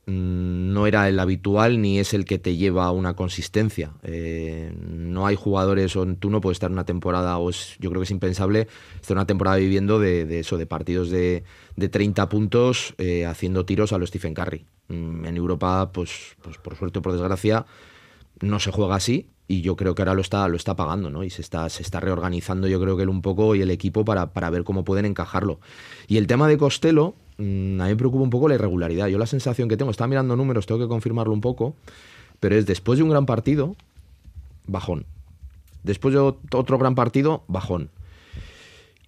[0.07, 3.93] no era el habitual ni es el que te lleva a una consistencia.
[4.03, 8.01] Eh, no hay jugadores, o tú no puedes estar una temporada, o es- yo creo
[8.01, 8.67] que es impensable
[9.01, 11.43] estar una temporada viviendo de, de eso, de partidos de,
[11.75, 14.65] de 30 puntos eh, haciendo tiros a los Stephen Curry.
[14.89, 17.65] Mm, en Europa, pues, pues por suerte o por desgracia,
[18.41, 21.23] no se juega así y yo creo que ahora lo está, lo está pagando, ¿no?
[21.23, 24.03] Y se está, se está reorganizando yo creo que él un poco y el equipo
[24.03, 25.59] para, para ver cómo pueden encajarlo.
[26.07, 29.07] Y el tema de Costello, mm, a mí me preocupa un poco la irregularidad.
[29.07, 31.75] Yo la sensación que tengo, estaba mirando números, tengo que confirmarlo un poco,
[32.39, 33.75] pero es después de un gran partido,
[34.67, 35.05] bajón.
[35.83, 37.91] Después de ot- otro gran partido, bajón.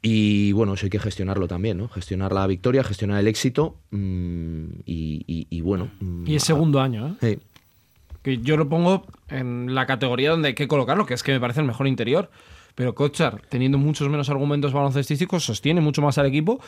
[0.01, 1.87] Y bueno, eso hay que gestionarlo también, ¿no?
[1.89, 5.89] Gestionar la victoria, gestionar el éxito mm, y, y- y bueno.
[5.99, 7.13] mm, Y es segundo año, ¿eh?
[7.33, 7.39] eh,
[8.35, 11.61] yo lo pongo en la categoría donde hay que colocarlo, que es que me parece
[11.61, 12.29] el mejor interior.
[12.75, 16.59] Pero Kochar, teniendo muchos menos argumentos baloncestísticos, sostiene mucho más al equipo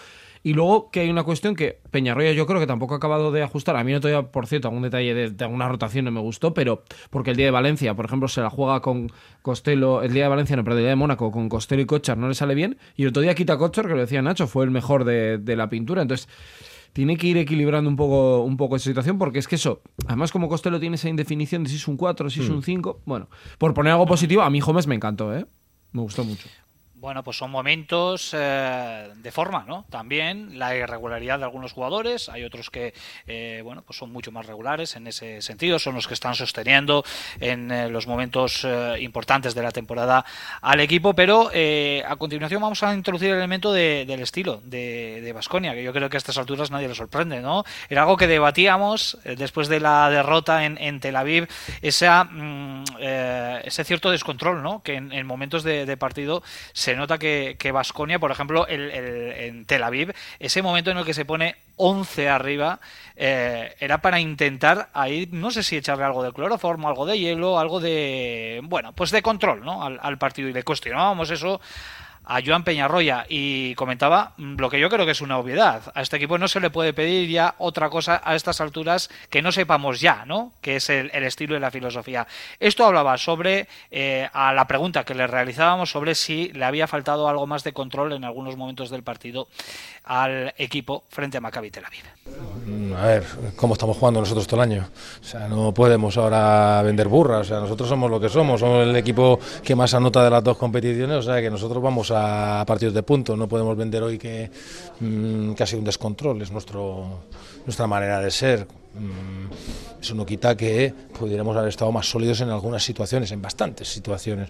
[0.41, 3.43] Y luego que hay una cuestión que Peñarroya yo creo que tampoco ha acabado de
[3.43, 3.75] ajustar.
[3.75, 6.53] A mí no todavía, por cierto, algún detalle de, de alguna rotación no me gustó,
[6.53, 10.23] pero porque el día de Valencia, por ejemplo, se la juega con Costello, el día
[10.23, 12.55] de Valencia, no, pero el día de Mónaco, con Costello y Cochar no le sale
[12.55, 12.77] bien.
[12.95, 15.55] Y el otro día quita Cochar, que lo decía Nacho, fue el mejor de, de
[15.55, 16.01] la pintura.
[16.01, 16.27] Entonces
[16.93, 20.31] tiene que ir equilibrando un poco, un poco esa situación, porque es que eso, además
[20.31, 23.29] como Costello tiene esa indefinición de si es un 4, si es un 5, bueno,
[23.57, 25.45] por poner algo positivo, a mí Gómez me encantó, ¿eh?
[25.91, 26.47] Me gustó mucho.
[27.01, 29.85] Bueno, pues son momentos eh, de forma, ¿no?
[29.89, 32.93] También la irregularidad de algunos jugadores, hay otros que,
[33.25, 37.05] eh, bueno, pues son mucho más regulares en ese sentido, son los que están sosteniendo
[37.39, 40.25] en eh, los momentos eh, importantes de la temporada
[40.61, 45.31] al equipo, pero eh, a continuación vamos a introducir el elemento de- del estilo de
[45.33, 47.63] Vasconia, que yo creo que a estas alturas nadie le sorprende, ¿no?
[47.89, 51.47] Era algo que debatíamos después de la derrota en, en Tel Aviv,
[51.81, 52.83] esa, mm,
[53.63, 54.83] ese cierto descontrol, ¿no?
[54.83, 59.31] Que en, en momentos de, de partido se nota que Vasconia, por ejemplo, el, el-
[59.33, 62.79] en Tel Aviv, ese momento en el que se pone 11 arriba,
[63.15, 67.59] eh, era para intentar ahí, no sé si echarle algo de cloroformo, algo de hielo,
[67.59, 69.83] algo de, bueno, pues de control, ¿no?
[69.83, 71.61] Al, al partido y le cuestionábamos eso
[72.29, 75.81] a Joan Peñarroya y comentaba lo que yo creo que es una obviedad.
[75.95, 79.41] A este equipo no se le puede pedir ya otra cosa a estas alturas que
[79.41, 80.51] no sepamos ya, ¿no?
[80.61, 82.27] Que es el, estilo y la filosofía.
[82.59, 87.27] Esto hablaba sobre eh, a la pregunta que le realizábamos sobre si le había faltado
[87.27, 89.47] algo más de control en algunos momentos del partido
[90.03, 91.85] al equipo frente a Maccabi Tel.
[92.65, 93.23] Mm, A ver,
[93.55, 94.87] ¿cómo estamos jugando nosotros todo el año?
[95.19, 97.41] O sea, no podemos ahora vender burras.
[97.41, 98.59] O sea, nosotros somos lo que somos.
[98.59, 101.17] Somos el equipo que más anota de las dos competiciones.
[101.17, 102.18] O sea, que nosotros vamos a
[102.65, 103.37] partidos de puntos.
[103.37, 104.49] No podemos vender hoy que,
[104.99, 106.41] mm, que ha sido un descontrol.
[106.41, 107.25] Es nuestro,
[107.65, 108.67] nuestra manera de ser.
[108.93, 113.87] Mm, Eso no quita que pudiéramos haber estado más sólidos en algunas situaciones, en bastantes
[113.89, 114.49] situaciones.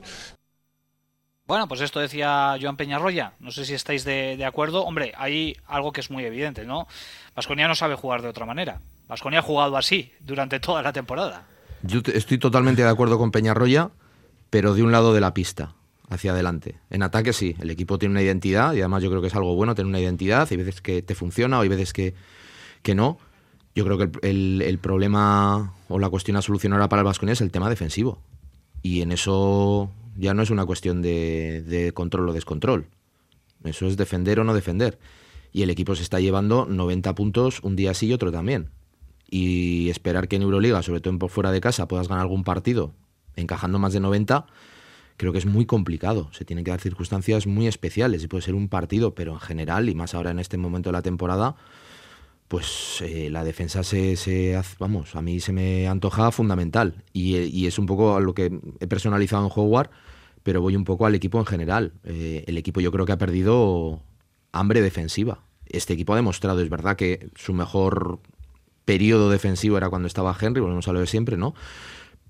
[1.48, 3.34] Bueno, pues esto decía Joan Peñarroya.
[3.40, 4.86] No sé si estáis de, de acuerdo.
[4.86, 6.88] Hombre, hay algo que es muy evidente, ¿no?
[7.36, 8.82] Vasconia no sabe jugar de otra manera.
[9.08, 11.48] Vasconia ha jugado así durante toda la temporada.
[11.82, 13.90] Yo estoy totalmente de acuerdo con Peñarroya,
[14.52, 15.74] pero de un lado de la pista,
[16.10, 16.76] hacia adelante.
[16.90, 19.56] En ataque sí, el equipo tiene una identidad y además yo creo que es algo
[19.56, 20.48] bueno tener una identidad.
[20.50, 22.14] Hay veces que te funciona o hay veces que,
[22.82, 23.18] que no.
[23.76, 27.42] Yo creo que el, el- problema o la cuestión a solucionar para el Vasconia es
[27.42, 28.20] el tema defensivo.
[28.82, 32.88] Y en eso ya no es una cuestión de, control o descontrol.
[33.64, 35.00] Eso es defender o no defender.
[35.52, 38.70] Y el equipo se está llevando 90 puntos un día sí y otro también.
[39.30, 42.94] Y esperar que en Euroliga, sobre todo en fuera de casa, puedas ganar algún partido
[43.36, 44.46] encajando más de 90,
[45.20, 46.30] creo que es muy complicado.
[46.32, 49.90] Se tienen que dar circunstancias muy especiales y puede ser un partido, pero en general,
[49.90, 51.58] y más ahora en este momento de la temporada,
[52.48, 57.04] pues eh, la defensa se, se hace, vamos, a mí se me antoja fundamental.
[57.12, 59.90] Y, es un poco a lo que he personalizado en Howard,
[60.42, 61.92] pero voy un poco al equipo en general.
[62.06, 64.02] Eh, el equipo yo creo que ha perdido
[64.54, 65.44] hambre defensiva.
[65.66, 68.22] Este equipo ha demostrado, es verdad que su mejor
[68.86, 71.56] periodo defensivo era cuando estaba Henry, volvemos a lo de siempre, ¿no?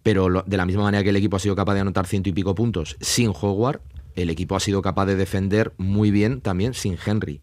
[0.03, 2.29] Pero lo- de la misma manera que el equipo ha sido capaz de anotar ciento
[2.29, 3.81] y pico puntos sin Howard,
[4.15, 7.41] el equipo ha sido capaz de defender muy bien también sin Henry.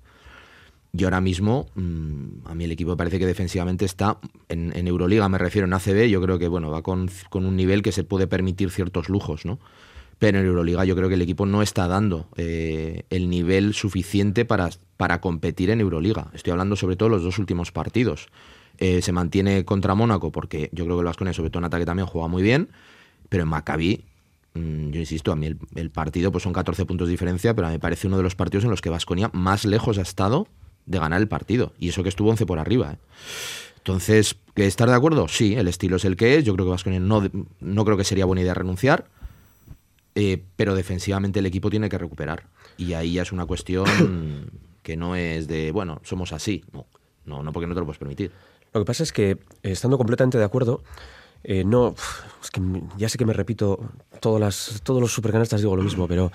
[0.92, 5.28] Y ahora mismo, mm, a mí el equipo parece que defensivamente está, en, en Euroliga
[5.28, 8.02] me refiero, en ACB, yo creo que bueno, va con, con un nivel que se
[8.04, 9.58] puede permitir ciertos lujos, ¿no?
[10.18, 14.46] Pero en Euroliga yo creo que el equipo no está dando eh, el nivel suficiente
[14.46, 16.30] para, para competir en Euroliga.
[16.32, 18.28] Estoy hablando sobre todo de los dos últimos partidos.
[18.78, 21.86] Eh, se mantiene contra Mónaco porque yo creo que el Vasconia, sobre todo en ataque,
[21.86, 22.68] también juega muy bien.
[23.28, 24.04] Pero en Maccabi,
[24.54, 27.68] mm, yo insisto, a mí el, el partido pues son 14 puntos de diferencia, pero
[27.68, 30.48] me parece uno de los partidos en los que Vasconia más lejos ha estado
[30.86, 31.72] de ganar el partido.
[31.78, 32.92] Y eso que estuvo 11 por arriba.
[32.92, 32.98] ¿eh?
[33.78, 35.28] Entonces, ¿que ¿estar de acuerdo?
[35.28, 36.44] Sí, el estilo es el que es.
[36.44, 37.22] Yo creo que Vasconia no,
[37.60, 39.06] no creo que sería buena idea renunciar.
[40.14, 42.44] Eh, pero defensivamente el equipo tiene que recuperar.
[42.78, 43.84] Y ahí ya es una cuestión
[44.82, 46.64] que no es de, bueno, somos así.
[46.72, 46.86] No,
[47.26, 48.32] no, no porque no te lo puedes permitir.
[48.76, 50.82] Lo que pasa es que, eh, estando completamente de acuerdo,
[51.44, 51.94] eh, no.
[52.98, 53.80] Ya sé que me repito,
[54.20, 56.30] todas las, todos los supercanastas digo lo mismo, pero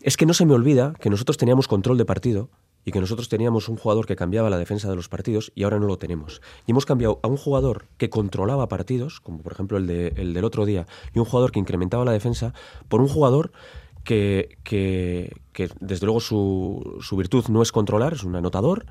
[0.00, 2.48] es que no se me olvida que nosotros teníamos control de partido
[2.84, 5.80] y que nosotros teníamos un jugador que cambiaba la defensa de los partidos y ahora
[5.80, 6.40] no lo tenemos.
[6.66, 10.34] Y hemos cambiado a un jugador que controlaba partidos, como por ejemplo el, de- el
[10.34, 12.54] del otro día, y un jugador que incrementaba la defensa,
[12.88, 13.50] por un jugador
[14.04, 18.86] que, que- que, desde luego su, su virtud no es controlar, es un anotador,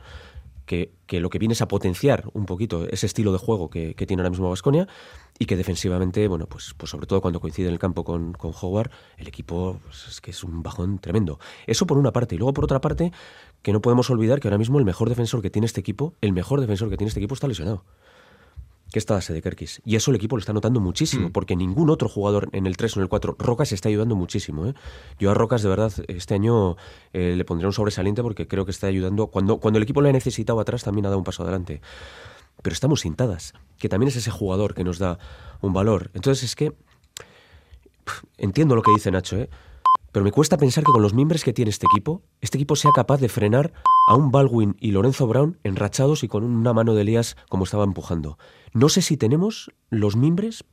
[0.72, 4.22] que, lo que viene es a potenciar un poquito ese estilo de juego que, tiene
[4.22, 4.88] ahora mismo Vasconia
[5.38, 8.54] y que defensivamente, bueno, pues, pues sobre todo cuando coincide en el campo con, con
[8.60, 11.40] Howard, el equipo pues, es que es un bajón tremendo.
[11.68, 12.36] Eso por una parte.
[12.36, 13.12] Y luego por otra parte,
[13.62, 16.32] que no podemos olvidar que ahora mismo el mejor defensor que tiene este equipo, el
[16.32, 17.84] mejor defensor que tiene este equipo está lesionado.
[18.92, 19.82] Que está de Kerkis.
[19.86, 21.32] Y eso el equipo lo está notando muchísimo, Mm.
[21.32, 24.68] porque ningún otro jugador en el 3 o en el 4, Rocas está ayudando muchísimo.
[24.68, 24.74] ¿eh?
[25.18, 26.76] Yo a Rocas, de verdad, este año
[27.14, 29.28] eh, le pondré un sobresaliente porque creo que está ayudando.
[29.28, 31.82] Cuando, cuando el equipo le ha necesitado atrás, también ha dado un paso adelante.
[32.62, 35.18] Pero estamos sintadas, que también es ese jugador que nos da
[35.62, 36.12] un valor.
[36.14, 36.74] Entonces es que.
[38.38, 39.50] Entiendo lo que dice Nacho, ¿eh?
[40.12, 42.92] Pero me cuesta pensar que con los miembros que tiene este equipo, este equipo sea
[42.94, 43.72] capaz de frenar
[44.08, 47.86] a un Baldwin y Lorenzo Brown enrachados y con una mano de Elías como estaba
[47.86, 48.38] empujando.
[48.74, 50.66] No sé si tenemos los mimbres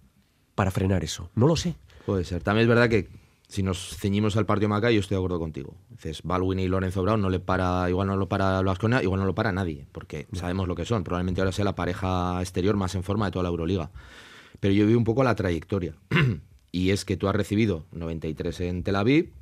[0.55, 1.31] para frenar eso.
[1.35, 1.77] No lo sé.
[2.05, 2.43] Puede ser.
[2.43, 3.09] También es verdad que
[3.47, 5.75] si nos ceñimos al partido Maca, yo estoy de acuerdo contigo.
[5.89, 9.27] Dices, Baldwin y Lorenzo Brown no le para, igual no lo para Vasconia, igual no
[9.27, 11.05] lo para nadie, porque sabemos lo que son.
[11.05, 13.91] Probablemente ahora sea la pareja exterior más en forma de toda la Euroliga.
[14.59, 15.95] Pero yo vi un poco la trayectoria.
[16.79, 19.33] y es que tú has recibido 93 en Tel Aviv,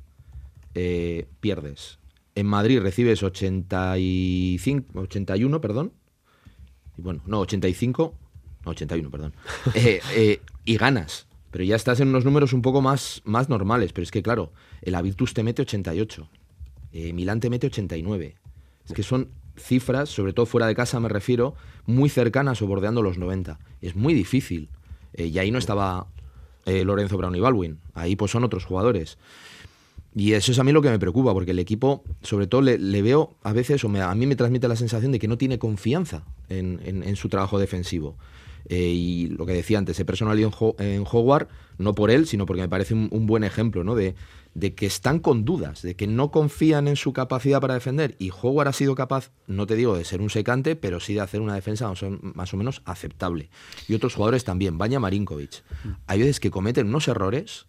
[0.73, 1.99] eh, pierdes.
[2.33, 5.93] En Madrid recibes 85, 81, perdón.
[6.97, 8.15] Y bueno, no, 85,
[8.65, 9.33] no, 81, perdón.
[9.75, 11.27] Eh, eh, y ganas.
[11.51, 13.93] Pero ya estás en unos números un poco más, más normales.
[13.93, 16.29] Pero es que, claro, el Avirtus te mete 88.
[16.93, 18.35] eh, Milán te mete 89.
[18.85, 23.03] Es que son cifras, sobre todo fuera de casa me refiero, muy cercanas o bordeando
[23.03, 23.59] los 90.
[23.81, 24.69] Es muy difícil.
[25.13, 26.07] Eh, y ahí no estaba
[26.67, 27.79] eh, Lorenzo Brown y Baldwin.
[27.95, 29.17] Ahí pues son otros jugadores.
[30.15, 32.77] Y eso es a mí lo que me preocupa, porque el equipo, sobre todo, le,
[33.01, 35.59] veo a veces, o me- a mí me transmite la sensación de que no tiene
[35.59, 36.79] confianza en,
[37.15, 38.15] su trabajo defensivo.
[38.69, 39.99] Eh, y lo que decía antes,
[40.47, 43.83] en, Ho- en Howard, no por él, sino porque me parece un, un buen ejemplo,
[43.83, 43.95] ¿no?
[43.95, 44.15] De,
[44.57, 48.15] de que están con dudas, de que no confían en su capacidad para defender.
[48.17, 51.21] Y Howard ha sido capaz, no te digo de ser un secante, pero sí de
[51.21, 51.93] hacer una defensa
[52.33, 53.51] más o, menos aceptable.
[53.87, 55.63] Y otros jugadores también, Baña Marinkovic.
[56.07, 57.67] Hay veces que cometen unos errores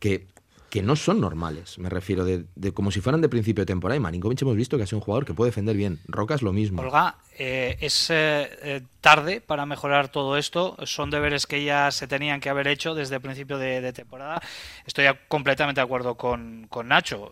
[0.00, 0.26] que,
[0.72, 3.98] que no son normales, me refiero, de, de como si fueran de principio de temporada.
[3.98, 6.00] Y Marinkovic hemos visto que ha sido un jugador que puede defender bien.
[6.08, 6.80] Roca es lo mismo.
[6.80, 10.78] Olga, eh, es eh, eh, tarde para mejorar todo esto.
[10.84, 14.40] Son deberes que ya se tenían que haber hecho desde el principio de, temporada.
[14.86, 17.30] Estoy completamente de acuerdo con, con Nacho.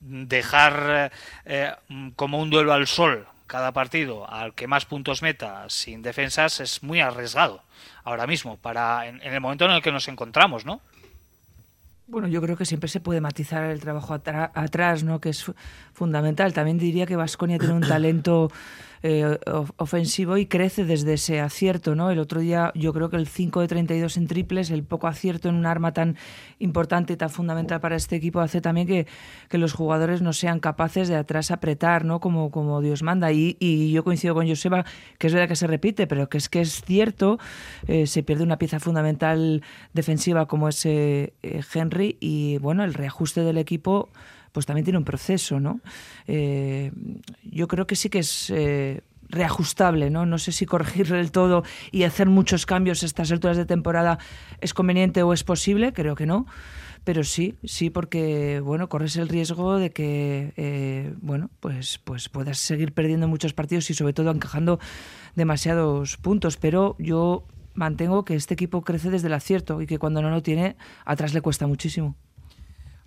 [0.00, 1.12] Dejar
[1.88, 6.58] mm, como un duelo al sol cada partido al que más puntos meta sin defensas
[6.60, 7.62] es muy arriesgado
[8.02, 10.80] ahora mismo para en, en el momento en el que nos encontramos, ¿no?
[12.08, 15.20] Bueno, yo creo que siempre se puede matizar el trabajo atrás, ¿no?
[15.20, 15.54] Que es fu-
[15.92, 16.52] fundamental.
[16.52, 18.50] También diría que Vasconia tiene un talento
[19.08, 22.10] eh, of- ofensivo y crece desde ese acierto, ¿no?
[22.10, 25.48] El otro día yo creo que el 5 de 32 en triples, el poco acierto
[25.48, 26.16] en un arma tan
[26.58, 29.06] importante y tan fundamental para este equipo hace también que,
[29.48, 32.18] que los jugadores no sean capaces de atrás apretar, ¿no?
[32.18, 33.30] Como, como Dios manda.
[33.32, 34.84] Y, y yo coincido con Joseba,
[35.18, 37.38] que es verdad que se repite, pero que es que es cierto,
[37.86, 41.32] eh, se pierde una pieza fundamental defensiva como es eh,
[41.72, 44.08] Henry y bueno, el reajuste del equipo
[44.56, 45.80] pues también tiene un proceso, ¿no?
[46.26, 46.90] Eh,
[47.42, 50.24] yo creo que sí que es eh, reajustable, ¿no?
[50.24, 54.18] No sé si corregir del todo y hacer muchos cambios a estas alturas de temporada
[54.62, 56.46] es conveniente o es posible, creo que no.
[57.04, 62.56] Pero sí, sí, porque bueno, corres el riesgo de que eh, bueno, pues, pues puedas
[62.56, 64.80] seguir perdiendo muchos partidos y sobre todo encajando
[65.34, 66.56] demasiados puntos.
[66.56, 70.42] Pero yo mantengo que este equipo crece desde el acierto y que cuando no lo
[70.42, 72.16] tiene, atrás le cuesta muchísimo.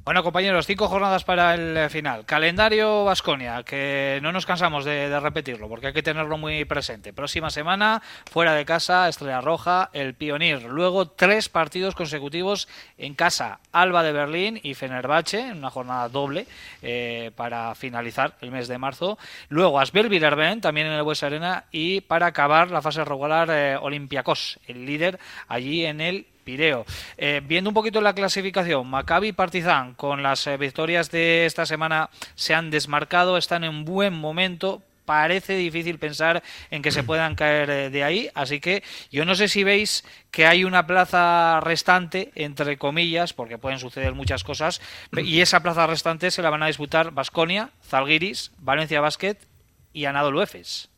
[0.10, 2.26] Bueno, compañeros, cinco jornadas para el final.
[2.26, 7.14] Calendario Vasconia, que no nos cansamos de, repetirlo porque hay que tenerlo muy presente.
[7.14, 10.64] Próxima semana, fuera de casa, Estrella Roja, el Pionir.
[10.64, 12.68] Luego, tres partidos consecutivos
[12.98, 16.48] en casa: Alba de Berlín y Fenerbahce, en una jornada doble
[16.82, 19.20] eh, para finalizar el mes de marzo.
[19.50, 21.66] Luego, Asbel Villarben, también en el Bues Arena.
[21.72, 26.84] Y para acabar la fase regular, eh, Olympiacos, el líder allí en el Pireo.
[27.16, 31.68] Eh, viendo un poquito la clasificación, Maccabi y Partizan con las eh, victorias de esta
[31.68, 34.82] semana se han desmarcado, están en buen momento.
[35.06, 38.82] Parece difícil pensar en que se puedan caer eh, de ahí, así que
[39.12, 44.16] yo no sé si veis que hay una plaza restante, entre comillas, porque pueden suceder
[44.16, 44.82] muchas cosas,
[45.16, 49.38] y esa plaza restante se la van a disputar Basconia, Zalgiris, Valencia Basket
[49.94, 50.89] y Anadolu Efes.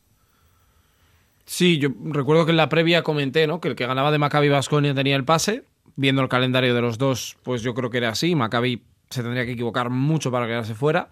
[1.44, 3.60] Sí, yo recuerdo que en la previa comenté, ¿no?
[3.60, 5.64] Que el que ganaba de Maccabi Vasconia tenía el pase.
[5.94, 8.34] Viendo el calendario de los dos, pues yo creo que era así.
[8.34, 11.10] Maccabi se tendría que equivocar mucho para quedarse fuera.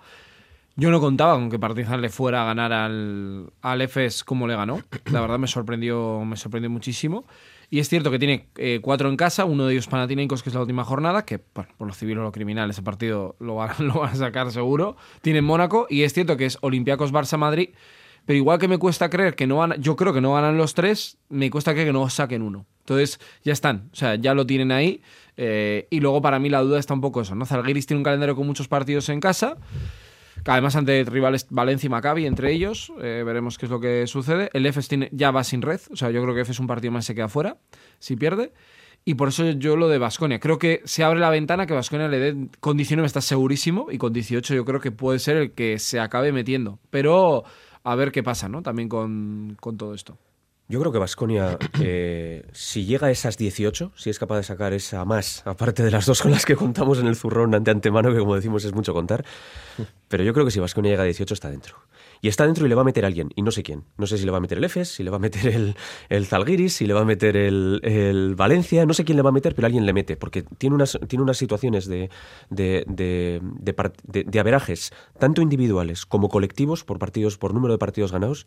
[0.76, 4.56] Yo no contaba con que Partizan le fuera a ganar al, al EFES como le
[4.56, 4.80] ganó.
[5.12, 7.26] La verdad me sorprendió, me sorprendió muchísimo.
[7.68, 10.54] Y es cierto que tiene eh, cuatro en casa, uno de ellos Panathinaikos, que es
[10.54, 13.74] la última jornada, que bueno, por lo civil o lo criminal ese partido lo van,
[13.86, 14.96] lo van a sacar seguro.
[15.22, 17.70] Tiene Mónaco y es cierto que es Olympiacos Barça Madrid.
[18.30, 20.74] Pero igual que me cuesta creer que no van, yo creo que no ganan los
[20.74, 22.64] tres, me cuesta creer que no saquen uno.
[22.78, 25.02] Entonces ya están, o sea, ya lo tienen ahí.
[25.36, 27.44] eh, y luego para mí la duda está un poco eso, ¿no?
[27.44, 29.56] Zalgiris tiene un calendario con muchos partidos en casa
[30.44, 34.48] Además, ante rivales Valencia y Maccabi, entre ellos, eh, veremos qué es lo que sucede.
[34.52, 37.06] El EFES ya va sin red, o sea, yo creo que EFES un partido más
[37.06, 37.58] se queda fuera
[37.98, 38.52] si pierde.
[39.04, 40.38] Y por eso yo lo de Basconia.
[40.40, 42.48] Creo que se abre la ventana que Basconia le dé.
[42.60, 43.88] Con 19 está segurísimo.
[43.90, 46.78] Y con 18 yo creo que puede ser el que se acabe metiendo.
[46.90, 47.44] Pero
[47.84, 48.62] a ver qué pasa, ¿no?
[48.62, 50.18] También con, con todo esto.
[50.70, 54.72] Yo creo que Vasconia, eh, si llega a esas 18, si es capaz de sacar
[54.72, 58.12] esa más, aparte de las dos con las que contamos en el zurrón ante antemano,
[58.12, 59.24] que como decimos es mucho contar,
[60.06, 61.76] pero yo creo que si Vasconia llega a 18 está dentro.
[62.22, 63.84] Y está dentro y le va a meter a alguien, y no sé quién.
[63.96, 65.74] No sé si le va a meter el Efes, si le va a meter el,
[66.08, 69.30] el Zalgiris, si le va a meter el, el Valencia, no sé quién le va
[69.30, 72.10] a meter, pero alguien le mete, porque tiene unas, tiene unas situaciones de,
[72.50, 73.40] de, de,
[74.04, 78.46] de, averajes, tanto individuales como colectivos, por partidos, por número de partidos ganados,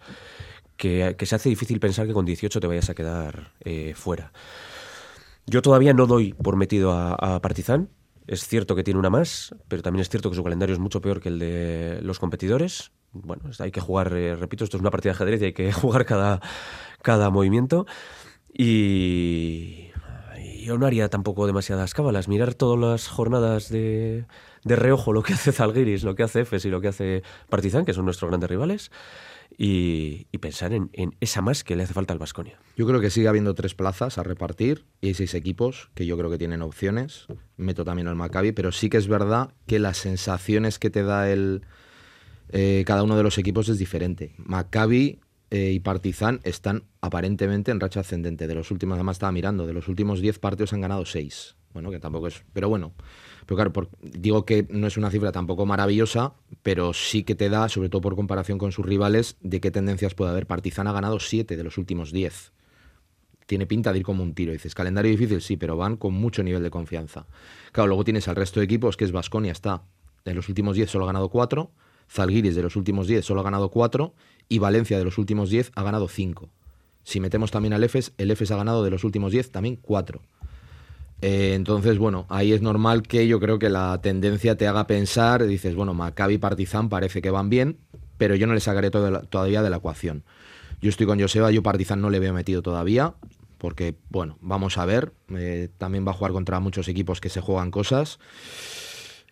[0.77, 4.33] que, que se hace difícil pensar que con 18 te vayas a quedar eh, fuera.
[5.47, 7.89] Yo todavía no doy por metido a, a Partizan.
[8.27, 11.01] Es cierto que tiene una más, pero también es cierto que su calendario es mucho
[11.01, 12.91] peor que el de los competidores.
[13.13, 15.71] Bueno, hay que jugar, eh, repito, esto es una partida de ajedrez y hay que
[15.71, 16.41] jugar cada,
[17.01, 17.85] cada movimiento.
[18.51, 19.91] Y
[20.63, 22.27] yo no haría tampoco demasiadas cábalas.
[22.27, 24.25] Mirar todas las jornadas de,
[24.63, 27.85] de reojo lo que hace Zalgiris, lo que hace Efes y lo que hace Partizan,
[27.85, 28.91] que son nuestros grandes rivales,
[29.57, 32.59] y, y pensar en, en esa más que le hace falta al Vasconia.
[32.75, 36.17] Yo creo que sigue habiendo tres plazas a repartir y hay seis equipos que yo
[36.17, 37.27] creo que tienen opciones.
[37.57, 41.29] Meto también al Maccabi, pero sí que es verdad que las sensaciones que te da
[41.29, 41.65] el,
[42.49, 44.33] eh, cada uno de los equipos es diferente.
[44.37, 45.19] Maccabi
[45.49, 48.47] eh, y Partizan están aparentemente en racha ascendente.
[48.47, 51.55] De los últimos, además estaba mirando, de los últimos 10 partidos han ganado 6.
[51.73, 52.43] Bueno, que tampoco es.
[52.53, 52.93] Pero bueno,
[53.45, 57.67] pero claro, digo que no es una cifra tampoco maravillosa, pero sí que te da,
[57.69, 60.45] sobre todo por comparación con sus rivales, de qué tendencias puede haber.
[60.45, 62.51] Partizan ha ganado 7 de los últimos 10
[63.45, 64.53] tiene pinta de ir como un tiro.
[64.53, 67.27] Dices, calendario difícil, sí, pero van con mucho nivel de confianza.
[67.73, 69.83] Claro, luego tienes al resto de equipos, que es Vasconia, está
[70.25, 71.71] de los últimos 10 solo ha ganado 4,
[72.09, 74.13] Zalgiris de los últimos 10 solo ha ganado 4
[74.49, 76.49] y Valencia de los últimos 10 ha ganado 5.
[77.03, 80.21] Si metemos también al EFES, el EFES ha ganado de los últimos 10 también 4.
[81.21, 85.45] Eh, entonces, bueno, ahí es normal que yo creo que la tendencia te haga pensar,
[85.45, 87.77] dices, bueno, Maccabi y Partizan parece que van bien,
[88.17, 90.23] pero yo no le sacaré todavía de la ecuación.
[90.81, 93.13] Yo estoy con Joseba, yo Partizan no le veo metido todavía,
[93.57, 97.39] porque, bueno, vamos a ver, eh, también va a jugar contra muchos equipos que se
[97.39, 98.19] juegan cosas.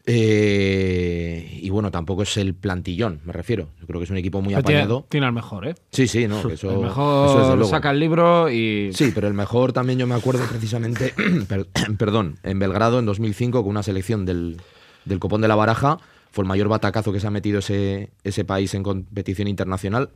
[0.05, 3.69] Eh, y bueno, tampoco es el plantillón, me refiero.
[3.79, 5.05] Yo creo que es un equipo muy Pero tiene, apañado.
[5.09, 5.75] tiene al mejor, ¿eh?
[5.91, 7.69] Sí, sí, no, que eso, el eso mejor desde luego.
[7.69, 8.91] saca el libro y.
[8.93, 11.13] Sí, pero el mejor también yo me acuerdo precisamente,
[11.47, 14.57] per- perdón, en Belgrado en 2005 con una selección del,
[15.05, 15.97] del Copón de la Baraja,
[16.31, 20.09] fue el mayor batacazo que se ha metido ese, ese país en competición internacional.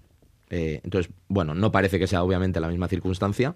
[0.49, 3.55] Eh, entonces, bueno, no parece que sea obviamente la misma circunstancia,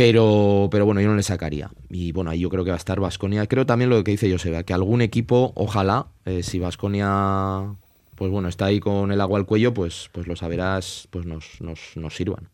[0.00, 1.70] pero, pero bueno, yo no le sacaría.
[1.90, 3.46] Y bueno, ahí yo creo que va a estar Vasconia.
[3.46, 7.74] Creo también lo que dice Joseba, que algún equipo, ojalá, eh, si Vasconia
[8.14, 11.60] pues bueno, está ahí con el agua al cuello, pues, pues lo saberás, pues nos,
[11.60, 12.48] nos, nos sirvan.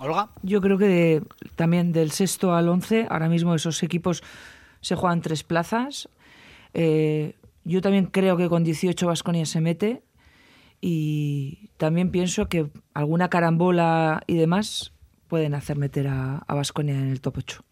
[0.00, 0.30] Olga.
[0.42, 1.22] Yo creo que de-
[1.54, 4.24] también del sexto al once, ahora mismo esos equipos
[4.80, 6.08] se juegan tres plazas.
[6.74, 10.02] Eh, yo también creo que con 18 Vasconia se mete
[10.80, 14.92] y también pienso que alguna carambola y demás
[15.28, 17.65] pueden hacer meter a Vasconia en el top 8.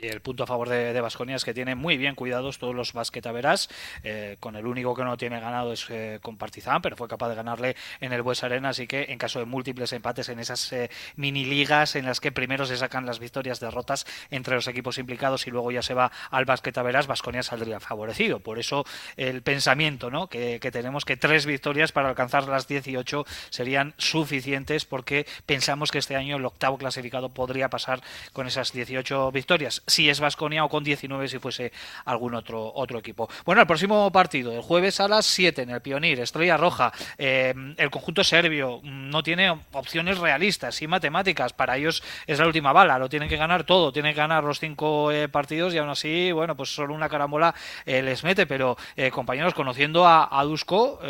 [0.00, 2.92] Y el punto a favor de Vasconia es que tiene muy bien cuidados todos los
[2.92, 3.68] basquetaveras.
[4.02, 7.28] Eh, con el único que no tiene ganado es eh, con Partizan, pero fue capaz
[7.28, 8.70] de ganarle en el Bues Arena.
[8.70, 12.32] Así que en caso de múltiples empates en esas eh, mini ligas en las que
[12.32, 16.12] primero se sacan las victorias, derrotas entre los equipos implicados y luego ya se va
[16.30, 18.40] al basquetaveras, Vasconia saldría favorecido.
[18.40, 18.84] Por eso
[19.16, 20.28] el pensamiento ¿no?
[20.28, 26.16] que, tenemos que tres victorias para alcanzar las 18 serían suficientes porque pensamos que este
[26.16, 28.00] año el octavo clasificado podría pasar
[28.32, 31.72] con esas 18 victorias si es Vasconia o con 19 si fuese
[32.04, 33.28] algún otro otro equipo.
[33.44, 36.92] Bueno, el próximo partido, el jueves a las 7 en el Pionir, Estrella Roja.
[37.16, 41.52] Eh, el conjunto serbio no tiene opciones realistas y matemáticas.
[41.52, 44.60] Para ellos es la última bala, lo tienen que ganar todo, tienen que ganar los
[44.60, 47.54] cinco eh, partidos y aún así, bueno, pues solo una carambola
[47.86, 48.46] eh, les mete.
[48.46, 51.00] Pero eh, compañeros, conociendo a, a Dusko,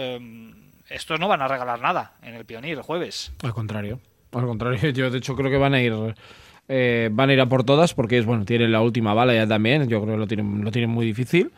[0.88, 3.32] estos no van a regalar nada en el Pionir el jueves.
[3.42, 4.00] Al contrario.
[4.32, 5.94] Al contrario, yo de hecho creo que van a ir
[6.68, 9.46] eh, van a ir a por todas porque es bueno, tienen la última bala ya
[9.46, 11.50] también, yo creo que lo tienen, lo tienen muy difícil.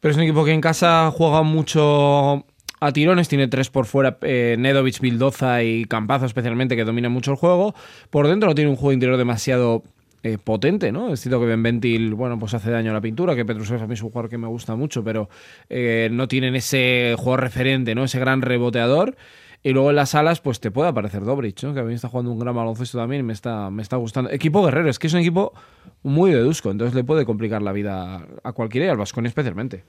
[0.00, 2.44] Pero es un equipo que en casa juega mucho
[2.80, 7.30] a tirones, tiene tres por fuera, eh, Nedovic, Bildoza y Campazo especialmente, que dominan mucho
[7.30, 7.74] el juego.
[8.10, 9.82] Por dentro no tiene un juego interior demasiado
[10.22, 11.12] eh, potente, ¿no?
[11.12, 13.92] Es cierto que Benventil, bueno, pues hace daño a la pintura, que Petrusev a mí
[13.94, 15.28] es un jugador que me gusta mucho, pero
[15.68, 18.04] eh, no tienen ese juego referente, ¿no?
[18.04, 19.16] Ese gran reboteador.
[19.66, 21.72] Y luego en las alas, pues te puede aparecer Dobrich, ¿no?
[21.72, 24.30] que a mí está jugando un gran baloncesto también y me está, me está gustando.
[24.30, 25.54] Equipo guerrero, es que es un equipo
[26.02, 29.84] muy de Dusko, entonces le puede complicar la vida a cualquiera y al Vasconi especialmente.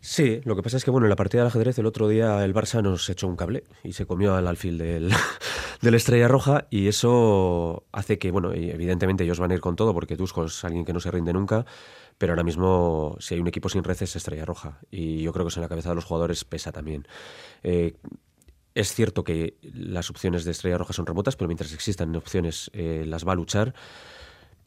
[0.00, 2.44] Sí, lo que pasa es que bueno, en la partida del ajedrez el otro día
[2.44, 5.10] el Barça nos echó un cable y se comió al alfil del,
[5.82, 9.94] del Estrella Roja y eso hace que, bueno, evidentemente ellos van a ir con todo
[9.94, 11.66] porque Tusko es alguien que no se rinde nunca,
[12.18, 15.44] pero ahora mismo si hay un equipo sin reces es Estrella Roja y yo creo
[15.44, 17.08] que eso en la cabeza de los jugadores pesa también.
[17.64, 17.96] Eh,
[18.78, 23.04] es cierto que las opciones de Estrella Roja son remotas, pero mientras existan opciones eh,
[23.06, 23.74] las va a luchar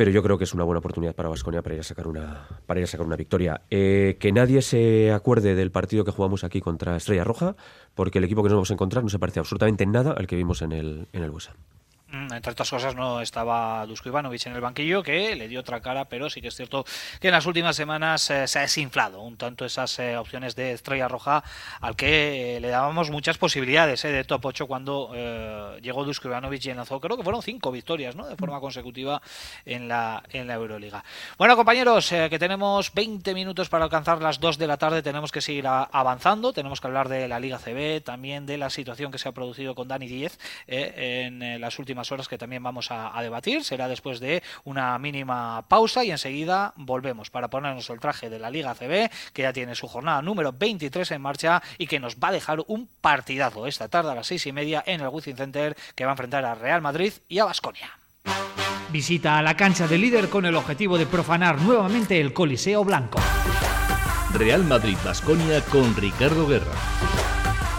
[0.02, 2.48] pero yo creo que es una buena oportunidad para Vasconia para ir a sacar una,
[2.66, 3.62] para ir a sacar una victoria.
[3.70, 7.56] Eh, que nadie se acuerde del partido que jugamos aquí contra Estrella Roja,
[7.94, 10.36] porque el equipo que nos vamos a encontrar no se parece absolutamente nada al que
[10.36, 11.56] vimos en el, en el Buesa.
[12.12, 15.80] Mm, entre otras cosas no estaba Dusko Ivanovic en el banquillo, que le dio otra
[15.80, 16.84] cara, pero sí que es cierto
[17.22, 20.74] que en las últimas semanas eh, se ha desinflado un tanto esas eh, opciones de
[20.74, 21.42] estrella roja
[21.80, 25.12] al que eh, le dábamos muchas posibilidades de top 8 cuando
[25.82, 28.28] llegó Dusko Ivanovic y enlazó, creo que fueron cinco victorias ¿no?
[28.28, 29.22] de forma consecutiva
[29.66, 31.04] en la, en la Euroliga.
[31.38, 35.42] Bueno, compañeros, que tenemos 20 minutos para alcanzar las 2 de la tarde, tenemos que
[35.42, 39.30] seguir avanzando, tenemos que hablar de la Liga CB, también de la situación que se
[39.30, 40.38] ha producido con Dani Díez
[40.68, 43.66] en las últimas horas que también vamos a, debatir.
[43.66, 48.50] Será después de una mínima pausa y enseguida volvemos para ponernos el traje de la
[48.50, 52.30] Liga CB, que ya tiene su jornada número 23 en marcha y que nos va
[52.30, 55.76] a dejar un partidazo esta tarde a las seis y media en el Wizzing Center
[55.96, 57.98] que va a enfrentar a Real Madrid y a Basconia.
[58.92, 63.20] Visita a la cancha del líder con el objetivo de profanar nuevamente el Coliseo Blanco.
[64.34, 67.21] Real Madrid Basconia con Ricardo Guerra.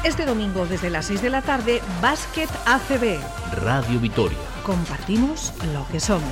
[0.05, 3.20] Este domingo desde las 6 de la tarde, Básquet ACB.
[3.62, 4.38] Radio Vitoria.
[4.64, 6.22] Compartimos lo que somos.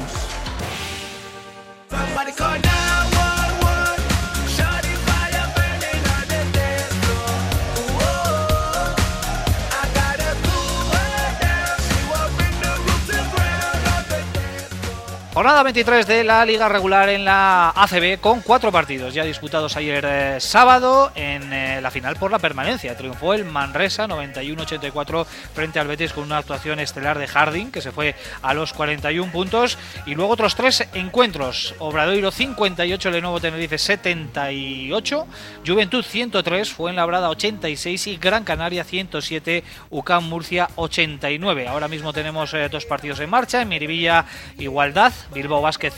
[15.32, 20.04] Jornada 23 de la liga regular en la ACB con cuatro partidos ya disputados ayer
[20.04, 22.96] eh, sábado en eh, la final por la permanencia.
[22.96, 25.24] Triunfó el Manresa 91-84
[25.54, 29.30] frente al Betis con una actuación estelar de Harding que se fue a los 41
[29.30, 31.76] puntos y luego otros tres encuentros.
[31.78, 35.26] Obradoiro 58, Lenovo Tenerife 78,
[35.64, 41.68] Juventud 103, fue en Labrada 86 y Gran Canaria 107, UCAM Murcia 89.
[41.68, 44.26] Ahora mismo tenemos eh, dos partidos en marcha en Miribilla
[44.58, 45.90] Igualdad Bilbao Basket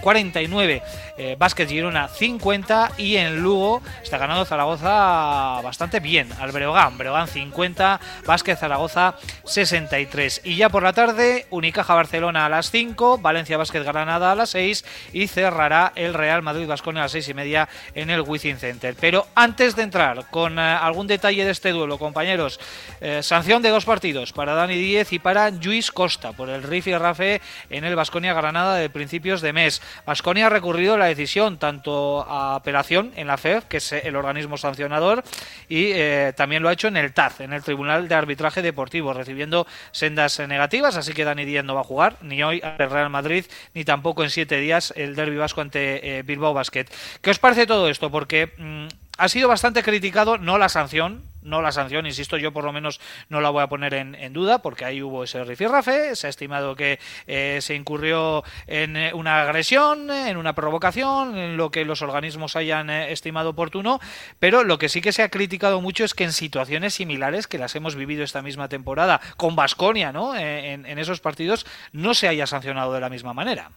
[0.00, 0.82] 49,
[1.18, 7.28] eh, Basket Girona 50 y en Lugo está ganando Zaragoza bastante bien al Breogán, Breogán
[7.28, 13.56] 50, Basket Zaragoza 63 y ya por la tarde Unicaja Barcelona a las 5, Valencia
[13.56, 17.34] Basket Granada a las 6 y cerrará el Real Madrid Basconia a las 6 y
[17.34, 18.94] media en el Wizzing Center.
[19.00, 22.60] Pero antes de entrar con eh, algún detalle de este duelo, compañeros,
[23.00, 26.86] eh, sanción de dos partidos para Dani Díez y para Luis Costa por el Riff
[26.86, 27.40] y Rafe
[27.70, 29.80] en el Basconia Granada de principios de mes.
[30.04, 34.58] Vasconia ha recurrido la decisión tanto a apelación en la FEF, que es el organismo
[34.58, 35.24] sancionador,
[35.68, 39.14] y eh, también lo ha hecho en el TAZ, en el Tribunal de Arbitraje Deportivo,
[39.14, 43.08] recibiendo sendas negativas, así que Dani Díaz no va a jugar ni hoy ante Real
[43.08, 46.86] Madrid, ni tampoco en siete días el Derby Vasco ante eh, Bilbao Basket.
[47.22, 48.10] ¿Qué os parece todo esto?
[48.10, 52.64] Porque mm, ha sido bastante criticado, no la sanción, no la sanción, insisto, yo por
[52.64, 56.26] lo menos no la voy a poner en, duda, porque ahí hubo ese rifirrafe, se
[56.26, 56.98] ha estimado que
[57.28, 62.56] eh, se incurrió en eh, una agresión, en una provocación, en lo que los organismos
[62.56, 64.00] hayan eh, estimado oportuno,
[64.40, 67.58] pero lo que sí que se ha criticado mucho es que en situaciones similares, que
[67.58, 70.34] las hemos vivido esta misma temporada, con Basconia, ¿no?
[70.34, 73.70] en esos partidos, no se haya sancionado de la misma manera.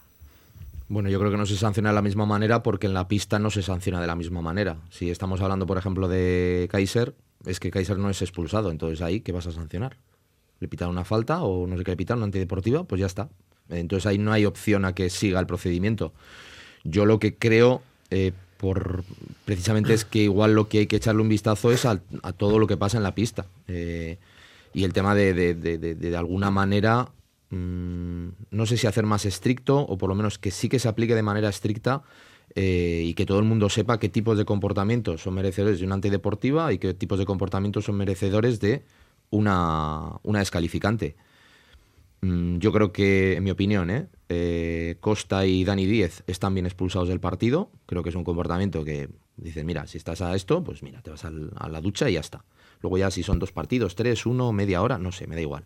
[0.88, 3.38] Bueno, yo creo que no se sanciona de la misma manera porque en la pista
[3.38, 4.78] no se sanciona de la misma manera.
[4.90, 7.14] Si estamos hablando, por ejemplo, de Kaiser,
[7.44, 9.96] es que Kaiser no es expulsado, entonces ahí, ¿qué vas a sancionar?
[10.60, 12.84] ¿Le pitan una falta o no sé qué le pitan, una antideportiva?
[12.84, 13.28] Pues ya está.
[13.68, 16.12] Entonces ahí no hay opción a que siga el procedimiento.
[16.84, 19.04] Yo lo que creo, eh, por
[19.44, 22.00] precisamente es que igual lo que hay que echarle un vistazo es a,
[22.36, 23.46] todo lo que pasa en la pista.
[23.66, 24.18] Eh,
[24.72, 27.08] y el tema de, de, de, de alguna manera
[27.56, 30.88] Mm, no sé si hacer más estricto o por lo menos que sí que se
[30.88, 32.02] aplique de manera estricta
[32.54, 35.94] eh, y que todo el mundo sepa qué tipos de comportamientos son merecedores de una
[35.94, 38.84] antideportiva y qué tipos de comportamientos son merecedores de
[39.30, 41.16] una, una descalificante.
[42.20, 44.08] Mm, yo creo que, en mi opinión, ¿eh?
[44.28, 47.70] Eh, Costa y Dani Díez están bien expulsados del partido.
[47.86, 51.10] Creo que es un comportamiento que dicen, mira, si estás a esto, pues mira, te
[51.10, 52.44] vas a la ducha y ya está.
[52.80, 55.64] Luego ya si son dos partidos, tres, uno, media hora, no sé, me da igual.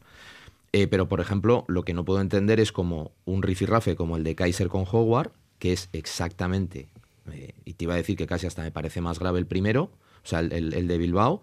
[0.73, 4.25] Eh, pero, por ejemplo, lo que no puedo entender es como un rifirrafe como el
[4.25, 6.89] de Kaiser con Howard, que es exactamente,
[7.33, 9.91] eh, y te iba a decir que casi hasta me parece más grave el primero,
[10.23, 11.43] o sea, el, de Bilbao.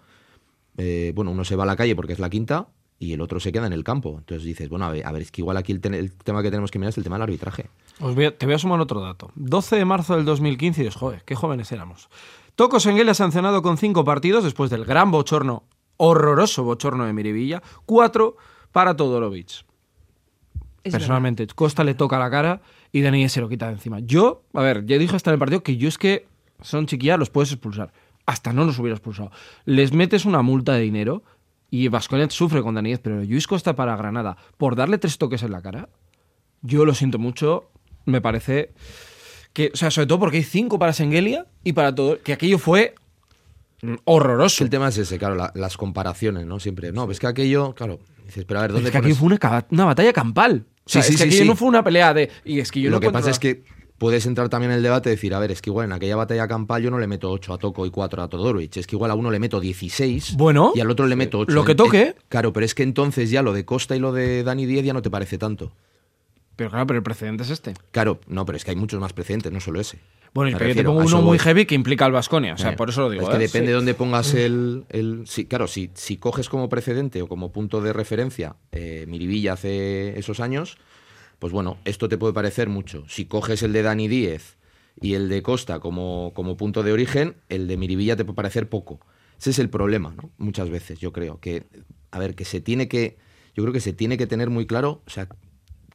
[0.78, 2.70] Eh, bueno, uno se va a la calle porque es la quinta,
[3.00, 4.16] y el otro se queda en el campo.
[4.18, 6.72] Entonces dices, bueno, a ver, ver es que igual aquí el, el tema que tenemos
[6.72, 7.70] que mirar es el tema del arbitraje.
[8.00, 9.32] Os te voy a sumar otro dato.
[9.36, 12.10] 12 de marzo del 2015 y dices, joder, qué jóvenes éramos.
[12.56, 15.64] Toko Senguela sancionado con cinco partidos después del gran bochorno,
[15.98, 17.62] horroroso bochorno de Miribilla.
[17.86, 18.38] Cuatro
[18.78, 19.66] para Todorovic.
[20.84, 22.62] Es Personalmente, Costa le toca la cara
[22.92, 23.98] y Dani se lo quita de encima.
[24.02, 26.28] Yo, a ver, ya dije hasta en el partido que yo es que
[26.62, 27.92] son chiquillas, los puedes expulsar.
[28.28, 29.32] Hasta no los hubiera expulsado.
[29.66, 31.24] Les metes una multa de dinero
[31.72, 35.54] y Vasconet sufre con Dani pero Luis Costa para Granada por darle tres toques en
[35.54, 35.90] la cara.
[36.62, 37.72] Yo lo siento mucho,
[38.06, 38.74] me parece
[39.54, 42.60] que, o sea, sobre todo porque hay cinco para Sengelia y para todo, que aquello
[42.60, 42.94] fue
[44.06, 44.64] horroroso.
[44.64, 46.60] El tema es ese, claro, la- las comparaciones, ¿no?
[46.60, 46.92] Siempre.
[46.92, 49.38] No, ves que aquello, claro, dices, pero a ver, ¿dónde es que pones- fue
[49.72, 50.66] una, batalla campal.
[50.86, 51.50] O sea, Sí, sí, es que sí, aquello sí.
[51.50, 52.30] no fue una pelea de.
[52.46, 53.64] Y es que yo Lo no que pasa es que
[53.98, 56.16] puedes entrar también en el debate y decir, a ver, es que igual en aquella
[56.16, 58.96] batalla campal yo no le meto 8 a Toco y 4 a Todorovic, es que
[58.96, 61.52] igual a uno le meto 16 Bueno, y al otro le meto 8.
[61.54, 62.16] lo que toque.
[62.30, 64.94] claro, pero es que entonces ya lo de Costa y lo de Dani 10 ya
[64.94, 65.72] no te parece tanto.
[66.56, 67.74] Pero claro, pero el precedente es este.
[67.92, 70.00] Claro, no, pero es que hay muchos más precedentes, no solo ese.
[70.34, 72.54] Bueno, pero yo te pongo uno muy heavy que implica al Vasconia.
[72.54, 73.24] O sea, Eh, por eso lo digo.
[73.24, 73.40] Es que ¿eh?
[73.48, 73.68] depende Sí.
[73.68, 74.86] de dónde pongas el.
[74.90, 79.54] el sí, claro, si, si coges como precedente o como punto de referencia eh, Miribilla
[79.54, 80.78] hace esos años,
[81.40, 83.04] pues bueno, esto te puede parecer mucho.
[83.08, 84.58] Si coges el de Dani Díez
[85.00, 88.70] y el de Costa como, como punto de origen, el de Miribilla te puede parecer
[88.70, 89.00] poco.
[89.40, 90.32] Ese es el problema, ¿no?
[90.38, 91.40] Muchas veces, yo creo.
[91.40, 91.64] Que,
[92.12, 93.18] a ver, que se tiene que.
[93.56, 95.28] Yo creo que se tiene que tener muy claro, o sea,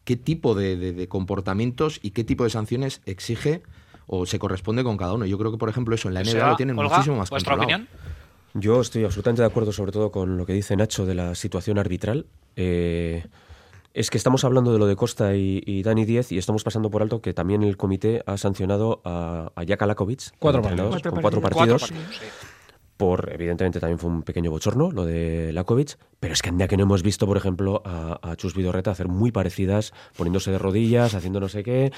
[0.04, 3.62] qué tipo de, de- de comportamientos y qué tipo de sanciones exige
[4.06, 5.26] o se corresponde con cada uno.
[5.26, 7.16] Yo creo que, por ejemplo, eso en la O NBA sea, lo tienen Olga, muchísimo
[7.16, 7.84] más ¿vuestra controlado.
[7.84, 8.02] opinión?
[8.54, 11.78] Yo estoy absolutamente de acuerdo, sobre todo con lo que dice Nacho de la situación
[11.78, 12.26] arbitral.
[12.56, 13.24] Eh,
[13.94, 16.90] es que estamos hablando de lo de Costa y, y Dani Diez y estamos pasando
[16.90, 20.90] por alto que también el comité ha sancionado a, a Jaka Lakovic, Cuatro partidos.
[21.02, 21.82] con cuatro Cuatro partidos.
[21.82, 22.26] Cuatro partidos, sí.
[22.96, 26.76] Por, evidentemente, también fue un pequeño bochorno lo de Lakovic, pero es que anda que
[26.76, 31.14] no hemos visto, por ejemplo, a, a Chus Vidorreta hacer muy parecidas, poniéndose de rodillas,
[31.14, 31.90] haciendo no sé qué.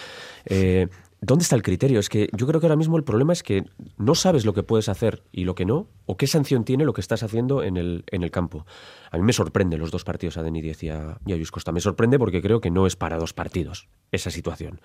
[0.46, 0.88] Eh,
[1.24, 2.00] ¿Dónde está el criterio?
[2.00, 3.64] Es que yo creo que ahora mismo el problema es que
[3.96, 6.92] no sabes lo que puedes hacer y lo que no, o qué sanción tiene lo
[6.92, 8.66] que estás haciendo en el, en el campo.
[9.10, 11.50] A mí me sorprende los dos partidos a Deni Diez y a, y a Luis
[11.50, 11.72] Costa.
[11.72, 14.82] Me sorprende porque creo que no es para dos partidos esa situación.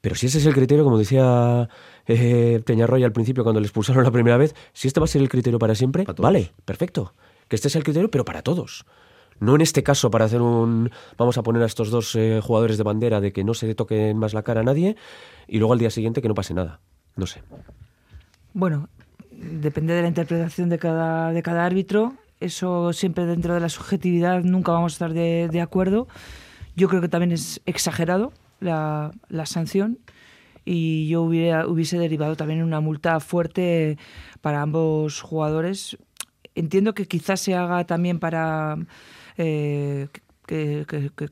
[0.00, 1.68] Pero si ese es el criterio, como decía
[2.06, 5.22] eh, Peñarroya al principio cuando le expulsaron la primera vez, si este va a ser
[5.22, 7.14] el criterio para siempre, Para vale, perfecto.
[7.48, 8.86] Que este sea el criterio, pero para todos.
[9.42, 10.88] No en este caso para hacer un...
[11.18, 14.16] Vamos a poner a estos dos eh, jugadores de bandera de que no se toquen
[14.16, 14.94] más la cara a nadie
[15.48, 16.78] y luego al día siguiente que no pase nada.
[17.16, 17.42] No sé.
[18.52, 18.88] Bueno,
[19.32, 22.14] depende de la interpretación de cada, de cada árbitro.
[22.38, 26.06] Eso siempre dentro de la subjetividad nunca vamos a estar de, de acuerdo.
[26.76, 29.98] Yo creo que también es exagerado la, la sanción
[30.64, 33.98] y yo hubiera, hubiese derivado también una multa fuerte
[34.40, 35.98] para ambos jugadores.
[36.54, 38.76] Entiendo que quizás se haga también para
[39.36, 40.08] eh,
[40.46, 40.84] que,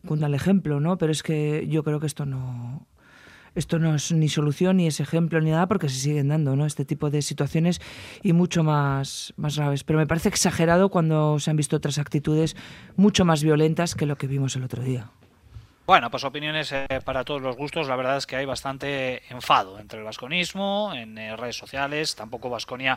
[0.06, 0.98] cunda el ejemplo, ¿no?
[0.98, 2.86] Pero es que yo creo que esto no,
[3.54, 6.66] esto no es ni solución ni es ejemplo ni nada porque se siguen dando ¿no?
[6.66, 7.80] este tipo de situaciones
[8.22, 9.84] y mucho más, más graves.
[9.84, 12.56] Pero me parece exagerado cuando se han visto otras actitudes
[12.96, 15.10] mucho más violentas que lo que vimos el otro día.
[15.90, 17.88] Bueno, pues opiniones eh, para todos los gustos.
[17.88, 22.14] La verdad es que hay bastante enfado entre el vasconismo, en eh, redes sociales.
[22.14, 22.96] Tampoco Vasconia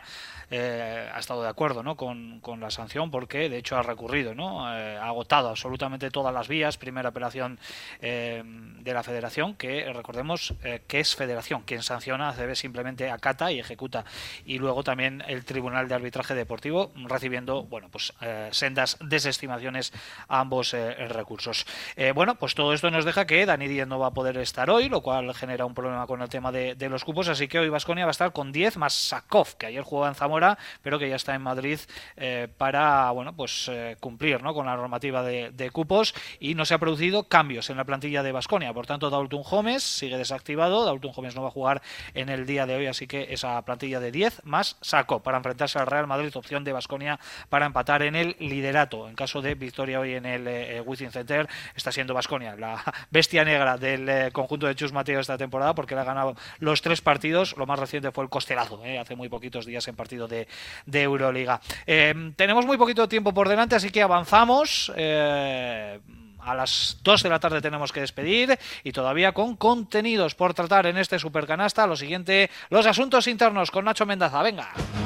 [0.52, 1.96] ha estado de acuerdo ¿no?
[1.96, 4.36] con, con la sanción porque, de hecho, ha recurrido.
[4.36, 4.72] ¿no?
[4.72, 6.76] Eh, ha agotado absolutamente todas las vías.
[6.76, 7.58] Primera operación
[8.00, 11.62] eh, de la federación, que recordemos eh, que es federación.
[11.62, 14.04] Quien sanciona, CB simplemente acata y ejecuta.
[14.44, 19.92] Y luego también el Tribunal de Arbitraje Deportivo recibiendo bueno, pues, eh, sendas desestimaciones
[20.28, 21.66] a ambos eh, recursos.
[21.96, 24.70] Eh, bueno, pues todo esto nos deja que Dani Díez no va a poder estar
[24.70, 27.68] hoy, lo cual genera un problema con el tema de, los cupos, así que hoy
[27.68, 31.08] Vasconia va a estar con 10 más Sakov, que ayer jugaba en Zamora, pero que
[31.08, 31.78] ya está en Madrid
[32.16, 34.54] eh, para bueno pues eh, cumplir ¿no?
[34.54, 38.32] con la normativa de, cupos y no se ha producido cambios en la plantilla de
[38.32, 38.72] Vasconia.
[38.72, 41.82] Por tanto, Dalton Gómez sigue desactivado, Dalton Gómez no va a jugar
[42.12, 45.78] en el día de hoy, así que esa plantilla de 10 más Sakov para enfrentarse
[45.78, 47.18] al Real Madrid, opción de Vasconia
[47.48, 49.08] para empatar en el liderato.
[49.08, 52.73] En caso de victoria hoy en el eh, Wizzing Center, está siendo Vasconia la
[53.10, 56.82] bestia negra del eh, conjunto de Chus Mateo esta temporada porque le ha ganado los
[56.82, 57.56] tres partidos.
[57.56, 60.48] Lo más reciente fue el costelazo, eh, hace muy poquitos días en partido de,
[60.86, 61.60] de Euroliga.
[61.86, 64.92] Eh, tenemos muy poquito tiempo por delante, así que avanzamos.
[64.96, 66.00] Eh,
[66.44, 70.86] a las 2 de la tarde tenemos que despedir y todavía con contenidos por tratar
[70.86, 71.86] en este supercanasta.
[71.86, 74.42] Lo siguiente, los asuntos internos con Nacho Mendaza.
[74.42, 75.03] Venga.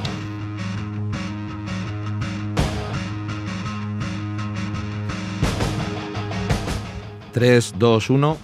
[7.39, 8.37] 3, 2, 1.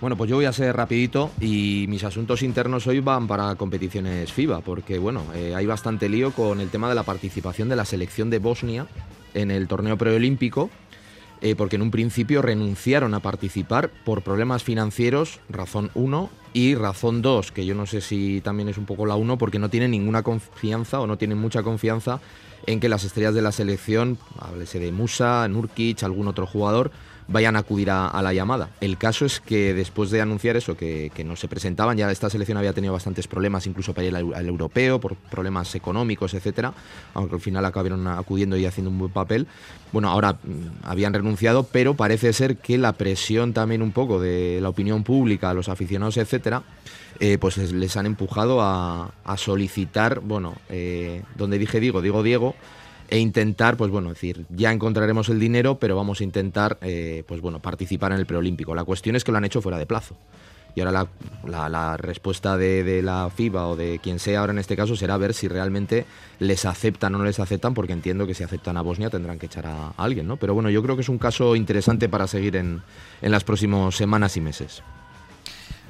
[0.00, 4.32] Bueno, pues yo voy a ser rapidito y mis asuntos internos hoy van para competiciones
[4.32, 7.84] FIBA, porque bueno, eh, hay bastante lío con el tema de la participación de la
[7.84, 8.86] selección de Bosnia
[9.34, 10.70] en el torneo preolímpico
[11.44, 17.20] eh, porque en un principio renunciaron a participar por problemas financieros, razón 1, y razón
[17.20, 19.90] 2, que yo no sé si también es un poco la 1, porque no tienen
[19.90, 22.20] ninguna confianza o no tienen mucha confianza
[22.66, 26.92] en que las estrellas de la selección, háblese de Musa, Nurkic, algún otro jugador,
[27.28, 28.70] vayan a acudir a, la llamada.
[28.80, 32.58] El caso es que después de anunciar eso, que, no se presentaban, ya esta selección
[32.58, 36.74] había tenido bastantes problemas, incluso para ir al, europeo, por problemas económicos, etcétera,
[37.14, 39.46] aunque al final acabaron acudiendo y haciendo un buen papel.
[39.92, 44.58] Bueno, ahora mm, habían renunciado, pero parece ser que la presión también un poco de
[44.60, 46.62] la opinión pública, los aficionados, etcétera,
[47.20, 52.54] eh, pues les, han empujado a, solicitar, bueno, eh, donde dije digo, digo Diego,
[53.08, 57.40] e intentar, pues bueno, decir, ya encontraremos el dinero, pero vamos a intentar, eh, pues
[57.40, 58.74] bueno, participar en el preolímpico.
[58.74, 60.16] La cuestión es que lo han hecho fuera de plazo.
[60.76, 61.06] Y ahora
[61.46, 65.32] la, respuesta de, la FIBA o de quien sea ahora en este caso será ver
[65.32, 66.04] si realmente
[66.40, 69.46] les aceptan o no les aceptan, porque entiendo que si aceptan a Bosnia tendrán que
[69.46, 70.36] echar a, alguien, ¿no?
[70.36, 72.82] Pero bueno, yo creo que es un caso interesante para seguir en,
[73.22, 74.82] en las próximas semanas y meses.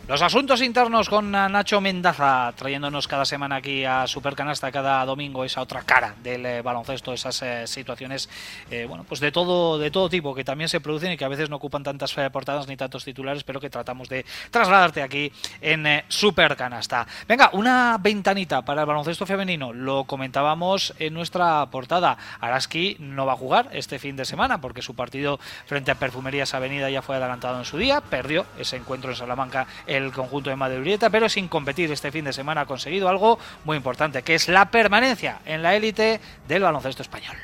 [0.07, 5.63] Los asuntos internos con Nacho Mendaza, trayéndonos cada semana aquí a Supercanasta, cada domingo, esa
[5.63, 8.29] otra cara del eh, baloncesto, esas eh, situaciones,
[8.71, 11.29] eh, bueno, pues de todo, de todo tipo, que también se producen y que a
[11.29, 15.33] veces no ocupan tantas portadas ni tantos titulares, pero que tratamos de trasladarte aquí
[15.63, 17.07] en Supercanasta.
[17.27, 22.19] Venga, una ventanita para el baloncesto femenino, lo comentábamos en nuestra portada.
[22.41, 26.53] Araski no va a jugar este fin de semana porque su partido frente a Perfumerías
[26.53, 30.57] Avenida ya fue adelantado en su día, perdió ese encuentro en Salamanca el conjunto de
[30.57, 34.49] Madurieta, pero sin competir este fin de semana ha conseguido algo muy importante, que es
[34.49, 37.37] la permanencia en la élite del baloncesto español.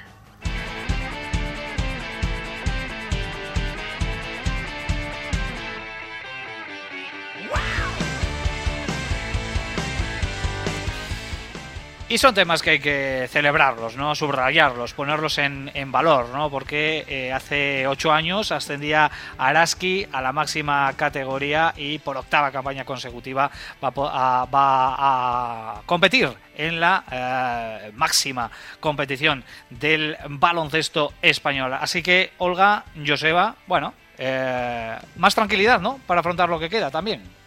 [12.11, 14.16] Y son temas que hay que celebrarlos, ¿no?
[14.16, 16.50] Subrayarlos, ponerlos en, valor, ¿no?
[16.50, 19.08] Porque eh, hace ocho años ascendía
[19.38, 23.48] Araski a la máxima categoría y por octava campaña consecutiva
[23.80, 28.50] va a, competir en la eh, máxima
[28.80, 31.74] competición del baloncesto español.
[31.74, 36.00] Así que, Olga, Joseba, bueno, eh, más tranquilidad, ¿no?
[36.08, 37.39] Para afrontar lo que queda también.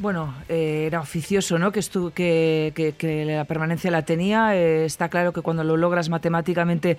[0.00, 1.72] Bueno, eh, era oficioso, ¿no?
[1.72, 1.82] Que,
[2.96, 4.56] que, la permanencia la tenía.
[4.56, 6.96] Eh, está claro que cuando lo logras matemáticamente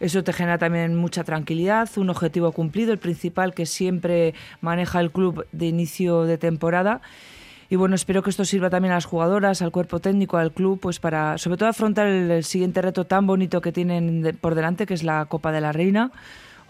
[0.00, 4.32] eso te genera también mucha tranquilidad, un objetivo cumplido, el principal que siempre
[4.62, 7.02] maneja el club de inicio de temporada.
[7.68, 10.80] Y bueno, espero que esto sirva también a las jugadoras, al cuerpo técnico, al club,
[10.80, 14.94] pues para sobre todo afrontar el, siguiente reto tan bonito que tienen por delante, que
[14.94, 16.12] es la Copa de la Reina.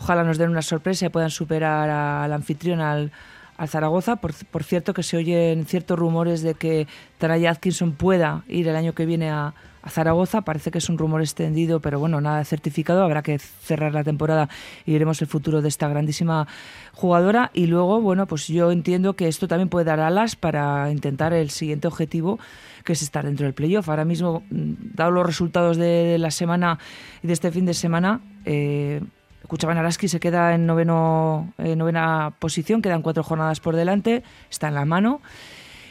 [0.00, 3.12] Ojalá nos den una sorpresa y puedan superar al anfitrión, al,
[3.58, 4.16] al Zaragoza.
[4.16, 6.86] Por, cierto, que se oyen ciertos rumores de que
[7.18, 9.52] Tanay Atkinson pueda ir el año que viene a,
[9.88, 10.42] Zaragoza.
[10.42, 13.02] Parece que es un rumor extendido, pero bueno, nada certificado.
[13.02, 14.50] Habrá que cerrar la temporada
[14.84, 16.46] y veremos el futuro de esta grandísima
[16.92, 17.50] jugadora.
[17.54, 21.48] Y luego, bueno, pues yo entiendo que esto también puede dar alas para intentar el
[21.48, 22.38] siguiente objetivo
[22.84, 23.88] que es estar dentro del playoff.
[23.88, 26.78] Ahora mismo, mm, dado los resultados de la semana
[27.22, 29.00] y de este fin de semana, eh,
[29.48, 34.74] Cuchaban Araski se queda en noveno, novena posición, quedan cuatro jornadas por delante, está en
[34.74, 35.20] la mano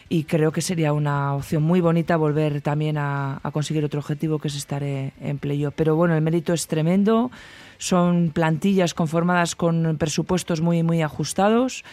[0.10, 4.48] y creo que sería una opción muy bonita volver también a, conseguir otro objetivo que
[4.48, 5.74] es estar en playoff.
[5.76, 7.32] Pero bueno, el mérito es tremendo,
[7.78, 11.84] son plantillas conformadas con presupuestos muy, muy ajustados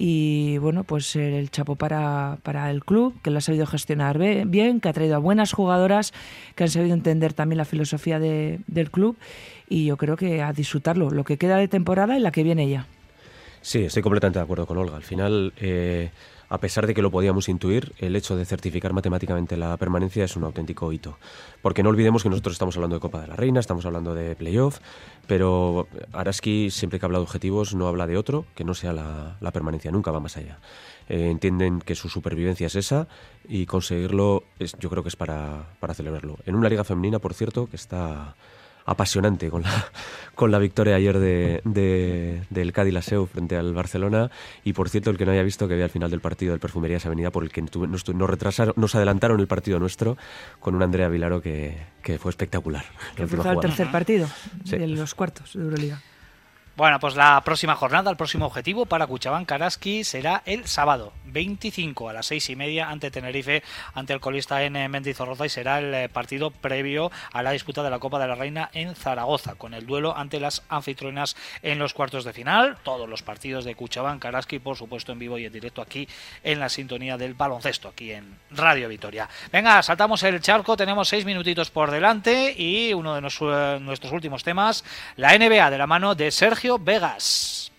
[0.00, 4.80] y bueno, pues el chapo para, para el club, que lo ha sabido gestionar bien,
[4.80, 6.14] que ha traído a buenas jugadoras,
[6.54, 9.16] que han sabido entender también la filosofía de, del club
[9.68, 12.68] y yo creo que a disfrutarlo, lo que queda de temporada y la que viene
[12.68, 12.86] ya.
[13.60, 14.96] Sí, estoy completamente de acuerdo con Olga.
[14.96, 16.10] Al final, eh,
[16.48, 20.36] a pesar de que lo podíamos intuir, el hecho de certificar matemáticamente la permanencia es
[20.36, 21.18] un auténtico hito.
[21.62, 24.34] Porque no olvidemos que nosotros estamos hablando de Copa de la Reina, estamos hablando de
[24.34, 24.78] playoff,
[25.26, 29.50] pero Araski siempre que habla de objetivos no habla de otro que no sea la,
[29.52, 30.58] permanencia, nunca va más allá.
[31.08, 33.08] Eh, entienden que su supervivencia es esa
[33.48, 36.36] y conseguirlo es, yo creo que es para, para celebrarlo.
[36.46, 38.36] En una liga femenina, por cierto, que está
[38.88, 39.90] apasionante con la,
[40.34, 44.30] con la victoria ayer de, del Cádiz Laseu frente al Barcelona.
[44.64, 46.60] Y por cierto, el que no haya visto que vea al final del partido del
[46.60, 50.16] Perfumerías Avenida, por el que nos, nos, retrasaron, nos adelantaron el partido nuestro
[50.58, 52.84] con un Andrea Vilaro que, que fue espectacular.
[53.14, 54.26] Que fue el tercer partido
[54.64, 56.00] de los cuartos de Euroliga.
[56.78, 62.08] Bueno, pues la próxima jornada, el próximo objetivo para Cuchabán Karaski será el sábado 25
[62.08, 63.64] a las seis y media ante Tenerife,
[63.94, 67.90] ante el colista en Mendizorroza y será el eh, partido previo a la disputa de
[67.90, 71.94] la Copa de la Reina en Zaragoza, con el duelo ante las anfitrionas en los
[71.94, 72.78] cuartos de final.
[72.84, 76.08] Todos los partidos de Cuchabán Karaski, por supuesto, en vivo y en directo aquí
[76.44, 79.28] en la sintonía del baloncesto, aquí en Radio Vitoria.
[79.50, 84.44] Venga, saltamos el charco, tenemos seis minutitos por delante y uno de eh, nuestros últimos
[84.44, 84.84] temas,
[85.16, 87.70] la NBA de la mano de Sergio Vegas.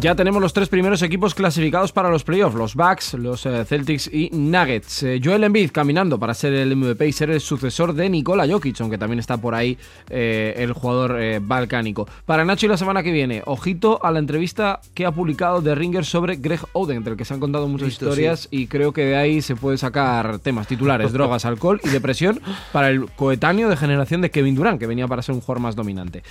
[0.00, 4.10] Ya tenemos los tres primeros equipos clasificados para los playoffs, los Bucks, los eh, Celtics
[4.12, 5.02] y Nuggets.
[5.04, 8.80] Eh, Joel Embiid caminando para ser el MVP y ser el sucesor de Nikola Jokic,
[8.80, 9.78] aunque también está por ahí
[10.10, 12.06] eh, el jugador balcánico.
[12.26, 15.74] Para Nacho y la semana que viene, ojito a la entrevista que ha publicado The
[15.74, 19.16] Ringer sobre Greg Oden, del que se han contado muchas historias y creo que de
[19.16, 22.40] ahí se puede sacar temas titulares, drogas, alcohol y depresión
[22.72, 25.76] para el coetáneo de generación de Kevin Durant, que venía para ser un jugador más
[25.76, 26.22] dominante.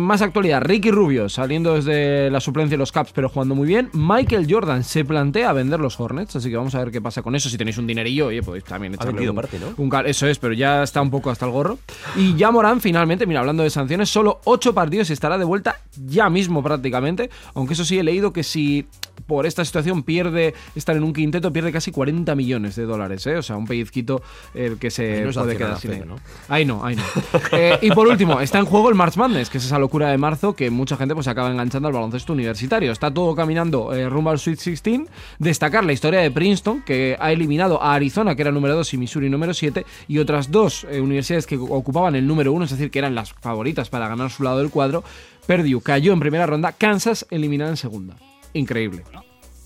[0.00, 3.90] Más actualidad, Ricky Rubio saliendo desde la suplencia de los Caps pero jugando muy bien.
[3.92, 7.34] Michael Jordan se plantea vender los Hornets, así que vamos a ver qué pasa con
[7.34, 7.50] eso.
[7.50, 9.74] Si tenéis un dinerillo, oye, podéis también echarle un, parte, ¿no?
[9.76, 11.78] un cal- Eso es, pero ya está un poco hasta el gorro.
[12.16, 15.80] Y ya Morán finalmente, mira, hablando de sanciones, solo 8 partidos y estará de vuelta
[16.06, 17.28] ya mismo prácticamente.
[17.54, 18.86] Aunque eso sí, he leído que si
[19.26, 23.36] por esta situación pierde estar en un quinteto, pierde casi 40 millones de dólares, ¿eh?
[23.36, 24.22] O sea, un pellizquito
[24.54, 26.04] el que se no puede quedar sin él.
[26.08, 26.16] ¿no?
[26.48, 27.02] Ahí no, ahí no.
[27.52, 30.18] Eh, y por último, está en juego el March Madness, que es esa locura de
[30.18, 32.83] marzo que mucha gente pues se acaba enganchando al baloncesto universitario.
[32.92, 35.00] Está todo caminando eh, rumbo al Sweet 16.
[35.38, 38.96] Destacar la historia de Princeton, que ha eliminado a Arizona, que era número 2, y
[38.98, 42.90] Missouri número 7, y otras dos eh, universidades que ocupaban el número 1, es decir,
[42.90, 45.04] que eran las favoritas para ganar su lado del cuadro.
[45.46, 48.16] Purdue cayó en primera ronda, Kansas eliminada en segunda.
[48.52, 49.04] Increíble.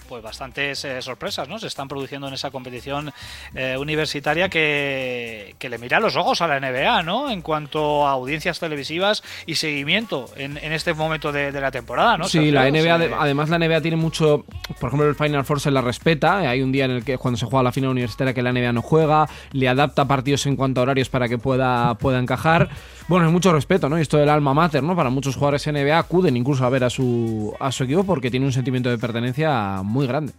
[0.08, 1.58] Pues bastantes eh, sorpresas, ¿no?
[1.58, 3.12] Se están produciendo en esa competición
[3.54, 7.30] eh, universitaria que, que le mira los ojos a la NBA, ¿no?
[7.30, 12.16] En cuanto a audiencias televisivas y seguimiento en, en este momento de, de la temporada,
[12.16, 12.24] ¿no?
[12.24, 14.44] Sí, la NBA, además la NBA tiene mucho,
[14.80, 17.36] por ejemplo el Final Four se la respeta, hay un día en el que cuando
[17.36, 20.80] se juega la final universitaria que la NBA no juega, le adapta partidos en cuanto
[20.80, 22.70] a horarios para que pueda, pueda encajar.
[23.08, 23.98] Bueno, hay mucho respeto, ¿no?
[23.98, 24.94] Y esto del alma mater, ¿no?
[24.94, 28.44] Para muchos jugadores NBA acuden incluso a ver a su, a su equipo porque tiene
[28.44, 30.34] un sentimiento de pertenencia muy grande.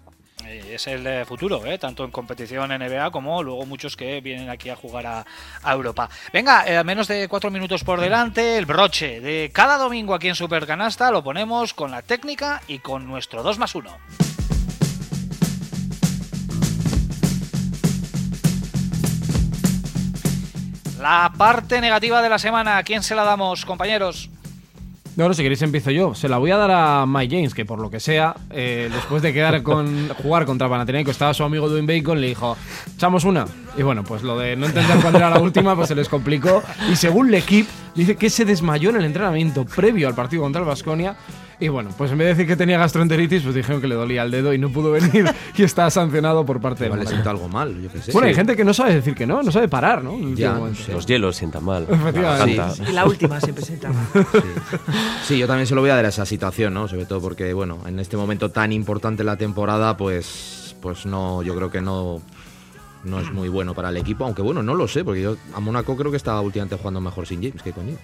[0.45, 1.79] Eh, Es el eh, futuro, ¿eh?
[1.79, 5.25] tanto en competición NBA como luego muchos que vienen aquí a jugar a,
[5.63, 6.11] a Europa.
[6.31, 10.35] Venga, eh, menos de cuatro minutos por delante, el broche de cada domingo aquí en
[10.35, 13.89] Supercanasta lo ponemos con la técnica y con nuestro 2 más 1.
[20.99, 24.29] La parte negativa de la semana, ¿a quién se la damos, compañeros?
[25.15, 26.13] No, no, si queréis empiezo yo.
[26.13, 29.21] Se la voy a dar a Mike James, que por lo que sea, eh, después
[29.21, 32.57] de quedar con jugar contra Panathinaikos, estaba su amigo Dwayne Bacon, le dijo,
[32.95, 33.45] echamos una.
[33.77, 36.61] Y bueno, pues lo de no entender cuándo era la última, pues se les complicó.
[36.91, 40.67] Y según L'Equipe, dice que se desmayó en el entrenamiento previo al partido contra el
[40.67, 41.15] Vasconia.
[41.61, 44.23] Y bueno, pues en vez de decir que tenía gastroenteritis, pues dijeron que le dolía
[44.23, 45.25] el dedo y no pudo venir
[45.57, 47.17] y está sancionado por parte de Igual le Malaca.
[47.17, 48.11] siento algo mal, yo qué sé.
[48.13, 48.37] Bueno, hay Sí.
[48.37, 50.17] gente que no sabe decir que no, no sabe parar, ¿no?
[50.35, 50.57] Ya.
[50.93, 51.85] Los hielos sientan mal.
[51.89, 52.55] Efectivamente.
[52.55, 52.89] Garganta.
[52.89, 53.91] Y la última siempre se entra.
[55.25, 56.87] Sí, yo también se lo voy a dar a esa situación, ¿no?
[56.87, 61.43] Sobre todo porque, bueno, en este momento tan importante en la temporada, pues, pues no,
[61.43, 62.21] yo creo que no,
[63.03, 64.23] no es muy bueno para el equipo.
[64.23, 67.27] Aunque bueno, no lo sé, porque yo a Mónaco creo que estaba últimamente jugando mejor
[67.27, 67.99] sin James que con James.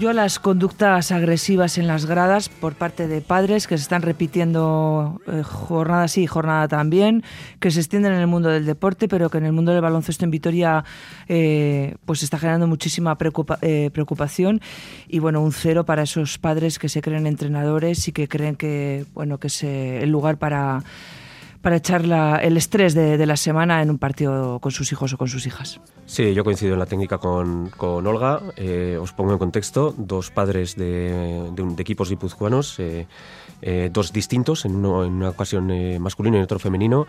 [0.00, 4.00] Yo a las conductas agresivas en las gradas por parte de padres que se están
[4.00, 7.22] repitiendo eh, jornada sí, jornada también,
[7.58, 10.24] que se extienden en el mundo del deporte, pero que en el mundo del baloncesto
[10.24, 10.84] en Vitoria
[11.28, 14.62] eh, pues está generando muchísima preocupa- eh, preocupación.
[15.06, 19.04] Y bueno, un cero para esos padres que se creen entrenadores y que creen que
[19.12, 20.82] bueno que es el lugar para
[21.62, 25.12] para echar la- el estrés de, de la semana en un partido con sus hijos
[25.12, 25.80] o con sus hijas.
[26.06, 28.40] Sí, yo coincido en la técnica con, con Olga.
[28.56, 33.06] Eh, os pongo en contexto, dos padres de, de de equipos guipuzcoanos, eh,
[33.62, 37.06] eh, dos distintos, en, uno, en una ocasión eh, masculino y en otro femenino,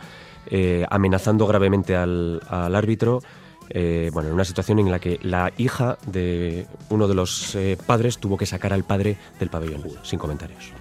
[0.48, 3.22] eh, amenazando gravemente al, al árbitro.
[3.74, 7.78] eh, bueno, en una situación en la que la hija de uno de los eh,
[7.88, 10.74] padres tuvo que sacar al padre del pabellón, sin comentarios.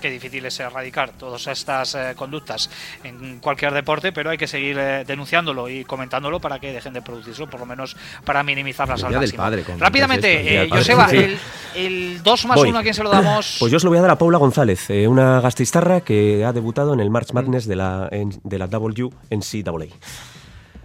[0.00, 2.70] Qué difícil es erradicar todas estas eh, conductas
[3.02, 7.02] en cualquier deporte, pero hay que seguir eh, denunciándolo y comentándolo para que dejen de
[7.02, 9.42] producirse, por lo menos para minimizarlas al máximo.
[9.42, 10.78] padre, Rápidamente, esto, eh.
[10.78, 11.16] Joseba, Sí.
[11.16, 11.38] el,
[11.74, 12.68] el 2 más Voy.
[12.70, 13.56] 1, ¿a quién se lo damos?
[13.58, 16.52] Pues yo se lo voy a dar a Paula González, eh, una gastistarra que ha
[16.52, 19.86] debutado en el March Madness de la, en- de la WNCAA.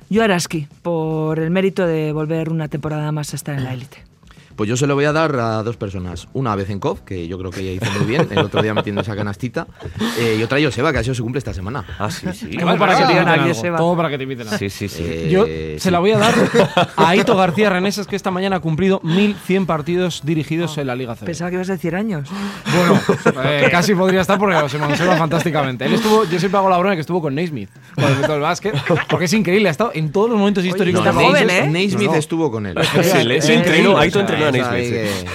[0.10, 4.04] Yo Araski, por el mérito de volver una temporada más a estar en la élite.
[4.56, 6.28] Pues yo se lo voy a dar a dos personas.
[6.34, 9.02] Una a Bezenkov, que yo creo que ella hizo muy bien, el otro día metiendo
[9.02, 9.66] esa canastita.
[10.20, 11.84] eh, y otra a Joseba, que ha sido su cumple esta semana.
[11.98, 12.58] Ah, sí, sí.
[12.58, 13.48] Todo para que te inviten a algo.
[13.48, 13.78] Joseba.
[13.78, 14.60] Todo para que te inviten algo.
[14.60, 15.04] Sí, sí, sí.
[15.06, 15.80] Eh, Yo sí.
[15.80, 16.34] se la voy a dar
[16.96, 21.16] a Aito García Reneses, que esta mañana ha cumplido 1.100 partidos dirigidos en la Liga
[21.16, 21.26] CB.
[21.26, 22.30] Pensaba que ibas a decir años.
[22.76, 23.00] Bueno,
[23.46, 25.86] eh, casi podría estar porque se me conserva fantásticamente.
[25.86, 28.42] Él estuvo, yo siempre hago la broma de que estuvo con Naismith cuando inventó el
[28.42, 28.76] básquet,
[29.10, 31.70] porque es increíble, ha estado en todos los momentos históricos de No, joven, Naismith- ¿eh?
[31.70, 32.18] Naismith No, no.
[32.20, 32.78] estuvo con él.
[33.02, 35.26] Sí, le- se Eh, entrenó, eh, Aito entrenó que-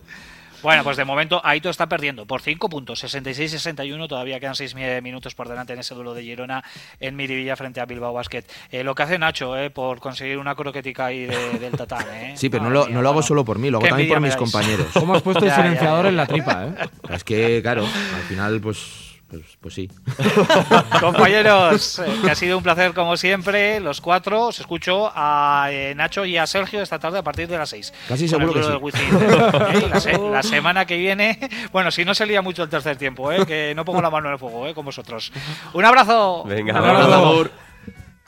[0.62, 4.08] Bueno, pues de momento Aito está perdiendo por 5 puntos, 66-61.
[4.08, 6.64] Todavía quedan 6 minutos por delante en ese duelo de Girona
[7.00, 8.44] en Miribilla frente a Bilbao Basket.
[8.70, 12.06] Eh, lo que hace Nacho eh, por conseguir una croquetica ahí de- del tatán.
[12.14, 12.32] Eh.
[12.38, 14.20] Sí, pero no lo, mía, no lo hago solo por mí, lo hago también por
[14.20, 14.86] mis compañeros.
[14.94, 16.08] ¿Cómo has puesto Ya, ya, diferenciador ya.
[16.08, 16.74] en la tripa, eh?
[17.10, 19.90] Es que, claro, al final, pues, pues, pues sí.
[21.00, 24.46] Compañeros, eh, que ha sido un placer como siempre, los cuatro.
[24.48, 27.92] Os escucho a eh, Nacho y a Sergio esta tarde a partir de las 6.
[28.08, 28.62] Casi seguro que
[28.92, 29.04] sí.
[29.90, 31.38] la, se- la semana que viene,
[31.72, 34.28] bueno, si no se lía mucho el tercer tiempo, eh, que no pongo la mano
[34.28, 35.32] en el fuego eh, con vosotros.
[35.72, 36.44] Un abrazo.
[36.44, 37.48] Venga, Un abrazo.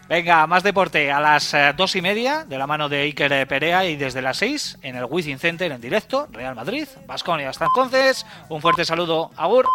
[0.09, 3.97] Venga, más deporte a las dos y media de la mano de Iker Perea y
[3.97, 7.51] desde las seis en el Wizzing Center en directo, Real Madrid, Vasconia.
[7.51, 9.33] Hasta entonces, un fuerte saludo.
[9.37, 9.67] Agur.